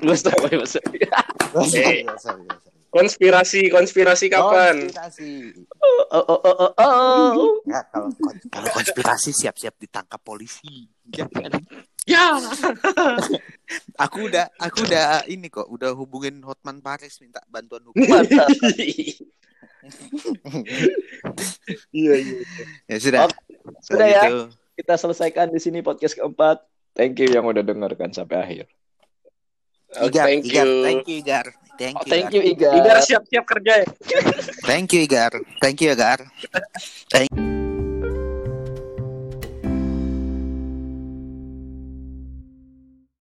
wasabi 0.02 0.56
wasabi. 0.58 0.98
Ya, 1.02 1.22
wasabi, 1.54 2.06
wasabi, 2.10 2.46
wasabi. 2.50 2.72
Konspirasi, 2.94 3.74
konspirasi 3.74 4.30
kapan? 4.30 4.86
Konspirasi. 4.86 5.50
Oh, 5.82 6.06
oh, 6.14 6.40
oh, 6.46 6.56
oh, 6.62 6.72
oh. 6.78 7.58
Ya, 7.66 7.82
kalau 7.90 8.14
kalau 8.54 8.70
konspirasi 8.70 9.34
siap-siap 9.34 9.74
ditangkap 9.82 10.22
polisi. 10.22 10.86
Jangan. 11.10 11.58
Ya. 12.06 12.38
Aku 13.98 14.30
udah 14.30 14.46
aku 14.62 14.86
udah 14.86 15.26
ini 15.26 15.50
kok 15.50 15.66
udah 15.66 15.98
hubungin 15.98 16.38
Hotman 16.46 16.86
Paris 16.86 17.18
minta 17.18 17.42
bantuan 17.50 17.82
hukum. 17.90 18.04
Iya, 21.92 22.14
iya. 22.16 22.40
ya 22.88 22.98
sudah. 23.02 23.20
Sudah 23.84 24.08
ya. 24.08 24.48
Kita 24.74 24.98
selesaikan 24.98 25.54
di 25.54 25.62
sini 25.62 25.86
podcast 25.86 26.18
keempat. 26.18 26.66
Thank 26.94 27.22
you 27.22 27.30
yang 27.30 27.46
udah 27.46 27.62
dengarkan 27.62 28.10
sampai 28.14 28.38
akhir. 28.42 28.66
Oh, 30.02 30.10
Igar, 30.10 30.26
thank 30.26 30.50
Igar, 30.50 30.66
you. 30.66 30.82
thank 30.82 31.04
you 31.06 31.18
Igar. 31.22 31.46
Thank 31.74 31.96
Oh, 31.98 32.06
you. 32.06 32.10
thank 32.10 32.26
Igar. 32.30 32.34
you, 32.34 32.42
Iga. 32.54 32.70
Igar 32.82 32.98
siap-siap 33.02 33.46
kerja 33.46 33.74
ya. 33.82 33.88
Thank 34.66 34.94
you 34.94 35.02
Igar. 35.06 35.34
Thank 35.62 35.78
you 35.82 35.94
Igar. 35.94 36.20
Thank 37.10 37.30